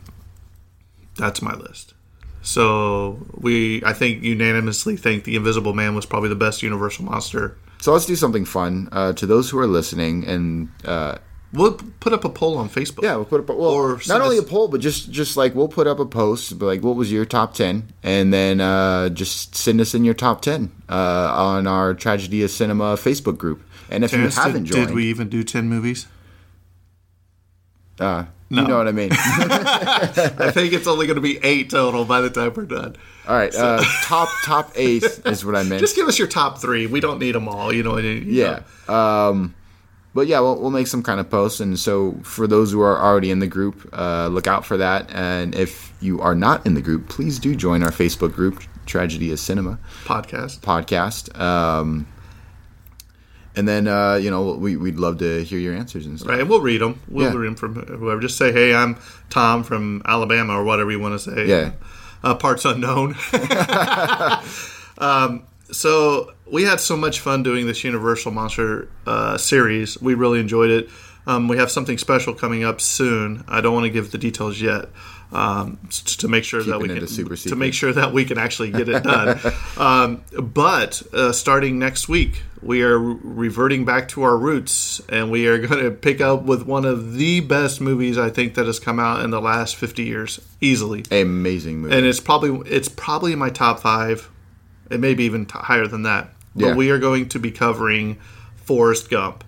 that's 1.17 1.43
my 1.43 1.55
list. 1.55 1.95
So 2.45 3.25
we, 3.35 3.83
I 3.85 3.93
think, 3.93 4.23
unanimously 4.23 4.97
think 4.97 5.25
the 5.25 5.37
Invisible 5.37 5.75
Man 5.75 5.95
was 5.95 6.07
probably 6.07 6.29
the 6.29 6.35
best 6.35 6.63
Universal 6.63 7.05
monster. 7.05 7.57
So 7.81 7.93
let's 7.93 8.07
do 8.07 8.17
something 8.17 8.45
fun. 8.45 8.89
Uh, 8.91 9.13
to 9.15 9.27
those 9.27 9.51
who 9.51 9.59
are 9.59 9.67
listening, 9.67 10.25
and 10.25 10.69
uh, 10.85 11.19
We'll 11.55 11.75
put 12.01 12.15
up 12.15 12.25
a 12.25 12.31
poll 12.31 12.57
on 12.57 12.71
Facebook. 12.71 13.03
yeah, 13.03 13.17
we'll 13.17 13.27
put 13.27 13.41
up. 13.41 13.51
A, 13.51 13.55
well, 13.55 13.69
Or 13.71 14.01
not 14.09 14.23
only 14.23 14.39
a 14.39 14.43
poll, 14.43 14.69
but 14.69 14.81
just 14.81 15.11
just 15.11 15.37
like 15.37 15.55
we'll 15.55 15.69
put 15.69 15.87
up 15.87 15.99
a 15.99 16.07
post, 16.07 16.59
but 16.59 16.65
like 16.65 16.83
what 16.83 16.97
was 16.97 17.13
your 17.13 17.27
top 17.27 17.53
ten, 17.53 17.93
and 18.03 18.33
then 18.33 18.61
uh, 18.63 19.11
just 19.11 19.55
send 19.55 19.79
us 19.81 19.95
in 19.95 20.03
your 20.05 20.15
top 20.15 20.41
ten 20.41 20.73
uh, 20.89 20.95
on 21.35 21.67
our 21.67 21.93
Tragedy 21.93 22.43
of 22.43 22.51
Cinema 22.51 22.95
Facebook 22.97 23.37
group. 23.37 23.63
And 23.91 24.03
if 24.03 24.13
Terrence, 24.13 24.37
you 24.37 24.43
haven't 24.43 24.63
did, 24.65 24.73
joined, 24.73 24.87
did 24.89 24.95
we 24.95 25.05
even 25.11 25.29
do 25.29 25.43
ten 25.45 25.69
movies? 25.69 26.07
uh, 28.01 28.25
No. 28.51 28.63
you 28.63 28.69
know 28.69 28.79
what 28.79 28.89
I 28.89 28.93
mean. 28.93 29.11
I 29.13 30.51
think 30.53 30.73
it's 30.73 30.87
only 30.87 31.07
going 31.07 31.17
to 31.17 31.21
be 31.23 31.39
eight 31.43 31.71
total 31.71 32.05
by 32.07 32.21
the 32.23 32.31
time 32.31 32.53
we're 32.55 32.65
done. 32.65 32.97
All 33.29 33.37
right, 33.37 33.55
uh, 33.55 33.83
top 34.05 34.29
top 34.45 34.73
eight 34.75 35.05
is 35.27 35.45
what 35.45 35.55
I 35.55 35.63
meant. 35.69 35.81
Just 35.81 35.97
give 35.97 36.09
us 36.09 36.19
your 36.19 36.29
top 36.29 36.59
three. 36.61 36.87
We 36.87 37.01
don't 37.01 37.19
need 37.19 37.35
them 37.35 37.49
all. 37.49 37.73
You 37.73 37.83
know. 37.83 37.99
you 37.99 38.11
Yeah. 38.13 38.63
know. 38.89 38.95
Um, 38.95 39.55
but 40.15 40.27
yeah, 40.27 40.41
we'll, 40.41 40.59
we'll 40.61 40.71
make 40.71 40.87
some 40.87 41.03
kind 41.03 41.21
of 41.21 41.31
posts. 41.31 41.61
And 41.61 41.79
so 41.79 42.13
for 42.23 42.47
those 42.47 42.73
who 42.73 42.81
are 42.81 42.99
already 42.99 43.31
in 43.31 43.39
the 43.39 43.47
group, 43.47 43.89
uh, 43.93 44.29
look 44.29 44.47
out 44.47 44.65
for 44.67 44.77
that. 44.77 45.11
And 45.11 45.55
if 45.55 45.93
you 46.01 46.21
are 46.21 46.35
not 46.35 46.67
in 46.67 46.75
the 46.75 46.83
group, 46.83 47.09
please 47.09 47.39
do 47.39 47.55
join 47.57 47.83
our 47.83 47.91
Facebook 47.91 48.35
group, 48.35 48.63
Tragedy 48.87 49.31
is 49.31 49.41
Cinema 49.41 49.79
Podcast. 50.05 50.61
podcast. 50.61 51.39
Um, 51.41 52.07
and 53.55 53.69
then, 53.69 53.87
uh, 53.87 54.15
you 54.15 54.31
know, 54.31 54.53
we, 54.55 54.77
we'd 54.77 54.97
love 54.97 55.19
to 55.19 55.45
hear 55.45 55.59
your 55.59 55.75
answers 55.75 56.07
and 56.07 56.19
stuff. 56.19 56.31
Right, 56.31 56.41
and 56.41 56.49
we'll 56.49 56.61
read 56.63 56.81
them. 56.81 57.01
We'll 57.09 57.31
Yeah. 57.33 57.39
read 57.39 57.49
them 57.49 57.55
from 57.57 57.75
whoever. 57.75 58.19
Just 58.21 58.39
say, 58.39 58.51
"Hey, 58.51 58.75
I'm 58.75 58.97
Tom 59.29 59.63
from 59.63 60.01
Alabama," 60.07 60.55
or 60.59 60.65
whatever 60.65 60.91
you 60.91 60.99
want 60.99 61.21
to 61.21 61.31
say. 61.31 61.47
Yeah. 61.47 61.73
uh, 62.25 62.35
parts 62.35 62.65
unknown. 62.65 63.15
um, 64.99 65.45
so 65.73 66.33
we 66.47 66.65
had 66.65 66.81
so 66.81 66.97
much 66.97 67.21
fun 67.21 67.43
doing 67.43 67.67
this 67.67 67.83
Universal 67.83 68.33
Monster 68.33 68.89
uh, 69.07 69.39
series. 69.39 70.01
We 70.01 70.15
really 70.15 70.41
enjoyed 70.41 70.71
it. 70.71 70.89
Um, 71.27 71.49
we 71.49 71.57
have 71.57 71.71
something 71.71 71.99
special 71.99 72.35
coming 72.35 72.65
up 72.65 72.81
soon. 72.81 73.45
I 73.47 73.61
don't 73.61 73.75
want 73.75 73.85
to 73.85 73.91
give 73.91 74.11
the 74.11 74.19
details 74.19 74.61
yet. 74.61 74.89
Um, 75.33 75.79
to 76.19 76.29
make 76.29 76.45
sure 76.45 76.63
that 76.63 76.79
we 76.79 76.89
can 76.89 77.01
to 77.01 77.07
secret. 77.07 77.57
make 77.57 77.73
sure 77.73 77.91
that 77.91 78.13
we 78.13 78.27
can 78.27 78.37
actually 78.37 78.71
get 78.71 78.87
it 78.91 79.03
done. 79.03 79.41
um, 79.79 80.25
but 80.39 81.03
uh, 81.15 81.33
starting 81.33 81.79
next 81.79 82.07
week, 82.07 82.43
we 82.61 82.83
are 82.83 82.99
reverting 82.99 83.87
back 83.87 84.09
to 84.09 84.25
our 84.25 84.37
roots, 84.37 85.01
and 85.09 85.31
we 85.31 85.47
are 85.47 85.57
going 85.67 85.83
to 85.83 85.91
pick 85.91 86.21
up 86.21 86.43
with 86.43 86.67
one 86.67 86.85
of 86.85 87.15
the 87.15 87.41
best 87.41 87.81
movies 87.81 88.19
I 88.19 88.29
think 88.29 88.57
that 88.57 88.67
has 88.67 88.79
come 88.79 89.01
out 89.01 89.25
in 89.25 89.31
the 89.31 89.41
last 89.41 89.77
fifty 89.77 90.05
years, 90.05 90.39
easily 90.61 91.05
Amazing 91.11 91.81
movie. 91.81 91.97
and 91.97 92.05
it's 92.05 92.21
probably 92.21 92.71
it's 92.71 92.89
probably 92.91 93.33
in 93.33 93.39
my 93.39 93.49
top 93.49 93.81
five. 93.81 94.29
It 94.93 95.01
may 95.01 95.15
be 95.15 95.25
even 95.25 95.47
t- 95.47 95.53
higher 95.59 95.87
than 95.87 96.03
that. 96.05 96.31
But 96.55 96.67
Yeah. 96.69 96.75
we 96.75 96.91
are 96.91 96.99
going 96.99 97.29
to 97.31 97.39
be 97.39 97.51
covering 97.51 98.19
Forrest 98.57 99.09
Gump 99.11 99.45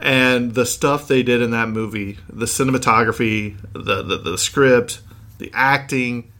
and 0.00 0.54
the 0.54 0.66
stuff 0.66 1.08
they 1.08 1.22
did 1.22 1.40
in 1.42 1.50
that 1.52 1.68
movie, 1.68 2.18
the 2.32 2.46
cinematography, 2.46 3.56
the 3.72 4.02
the, 4.02 4.18
the 4.18 4.38
script, 4.38 5.00
the 5.38 5.50
acting, 5.54 6.30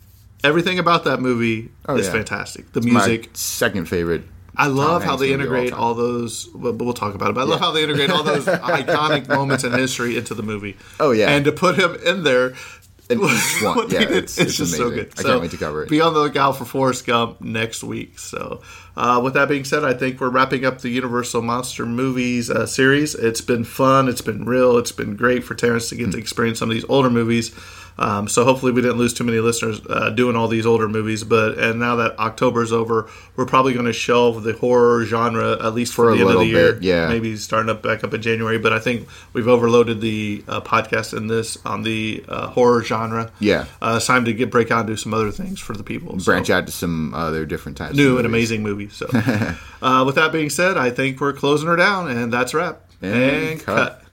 everything 0.43 0.79
about 0.79 1.05
that 1.05 1.21
movie 1.21 1.71
Oh, 1.89 1.97
is 1.97 2.07
yeah. 2.07 2.13
fantastic. 2.13 2.73
The 2.73 2.81
My 2.83 3.07
music. 3.07 3.31
second 3.35 3.87
favorite. 3.89 4.23
I 4.57 4.69
love 4.69 5.03
how 5.03 5.17
they 5.17 5.33
of 5.33 5.41
all 5.41 5.47
integrate 5.47 5.73
all 5.73 5.95
those. 5.95 6.45
But 6.55 6.75
we'll 6.77 6.93
talk 6.95 7.17
about 7.17 7.31
it. 7.31 7.35
But 7.35 7.41
I 7.41 7.45
love 7.45 7.59
how 7.61 7.73
they 7.73 7.83
integrate 7.83 8.11
all 8.11 8.23
those 8.23 8.45
iconic 8.47 9.27
moments 9.29 9.65
in 9.65 9.73
history 9.73 10.17
into 10.17 10.33
the 10.35 10.45
movie. 10.45 10.77
Oh, 11.01 11.11
yeah. 11.11 11.31
and 11.31 11.45
to 11.45 11.51
put 11.53 11.77
him 11.77 11.97
in 12.07 12.23
there. 12.23 12.55
In 13.11 13.21
each 13.23 13.63
one. 13.63 13.91
Yeah, 13.91 13.99
did, 14.01 14.11
it's- 14.13 14.39
it's 14.39 14.57
just 14.57 14.77
so 14.77 14.87
amazing. 14.87 15.05
good. 15.05 15.13
I 15.19 15.23
So 15.23 15.29
can't 15.29 15.41
wait 15.43 15.51
to 15.51 15.57
cover 15.59 15.83
it. 15.83 15.91
Be 15.91 16.01
on 16.01 16.15
the 16.15 16.21
lookout 16.21 16.57
for 16.57 16.65
Forrest 16.65 17.07
Gump 17.07 17.41
next 17.41 17.85
week. 17.85 18.19
So, 18.19 18.63
uh, 18.97 19.21
with 19.23 19.35
that 19.35 19.49
being 19.49 19.65
said, 19.65 19.85
I 19.85 19.93
think 19.93 20.21
we're 20.21 20.31
wrapping 20.31 20.65
up 20.65 20.81
the 20.81 20.89
Universal 20.89 21.43
Monster 21.43 21.85
Movies 21.85 22.49
uh, 22.51 22.65
series. 22.67 23.15
It's 23.15 23.43
been 23.43 23.65
fun. 23.65 24.09
It's 24.09 24.23
been 24.23 24.47
real. 24.47 24.79
It's 24.79 24.93
been 24.93 25.17
great 25.17 25.45
for 25.45 25.55
Terrence 25.55 25.89
to 25.91 25.97
get 25.97 26.07
Hmm. 26.07 26.11
to 26.13 26.19
experience 26.19 26.59
some 26.59 26.71
of 26.71 26.75
these 26.75 26.87
older 26.89 27.11
movies. 27.11 27.55
Um, 27.97 28.27
so 28.27 28.45
hopefully 28.45 28.73
we 28.73 28.83
didn't 28.83 28.99
lose 28.99 29.15
too 29.15 29.25
many 29.25 29.39
listeners 29.39 29.81
uh, 29.89 30.11
doing 30.11 30.35
all 30.37 30.49
these 30.49 30.67
older 30.67 30.89
movies. 30.89 31.23
But 31.25 31.59
and 31.59 31.79
now 31.79 31.97
that 31.97 32.19
October's 32.19 32.73
over, 32.73 33.09
we're 33.37 33.47
probably 33.47 33.73
going 33.73 33.87
to 33.87 33.93
shelve 33.93 34.43
the 34.43 34.53
horror 34.55 35.05
genre 35.05 35.53
at 35.65 35.75
least 35.75 35.95
for, 35.95 36.07
For 36.07 36.11
a 36.13 36.15
the 36.17 36.21
end 36.23 36.31
of 36.31 36.39
the 36.41 36.47
year. 36.47 36.73
bit, 36.75 36.83
yeah. 36.83 37.09
maybe 37.09 37.37
starting 37.37 37.71
up 37.71 37.83
back 37.83 38.03
up 38.03 38.13
in 38.13 38.21
January. 38.23 38.59
But 38.59 38.73
I 38.73 38.79
think 38.81 39.09
we've 39.33 39.47
overloaded 39.49 40.01
the 40.01 40.45
uh, 40.49 40.61
podcast 40.61 41.17
in 41.17 41.29
this 41.29 41.57
on 41.65 41.83
the 41.83 42.25
uh, 42.29 42.49
horror 42.49 42.83
genre. 42.83 43.31
Yeah. 43.39 43.67
uh, 43.81 43.95
it's 43.99 44.07
time 44.07 44.25
to 44.25 44.33
get 44.33 44.51
break 44.51 44.71
out 44.71 44.81
and 44.81 44.89
do 44.89 44.97
some 44.97 45.15
other 45.15 45.31
things 45.31 45.61
for 45.61 45.75
the 45.77 45.85
people. 45.85 46.19
So, 46.19 46.25
Branch 46.25 46.51
out 46.51 46.67
to 46.67 46.73
some 46.73 47.15
other 47.15 47.47
different 47.47 47.79
types 47.79 47.95
new 47.95 48.17
and 48.19 48.27
amazing 48.27 48.63
movie. 48.63 48.89
So, 48.89 49.07
uh, 49.83 50.03
with 50.05 50.17
that 50.17 50.33
being 50.33 50.51
said, 50.51 50.77
I 50.77 50.91
think 50.91 51.21
we're 51.21 51.33
closing 51.33 51.69
her 51.69 51.77
down, 51.77 52.09
and 52.11 52.33
that's 52.33 52.55
a 52.55 52.57
wrap. 52.57 52.81
And 53.03 53.61
cut. 53.61 54.04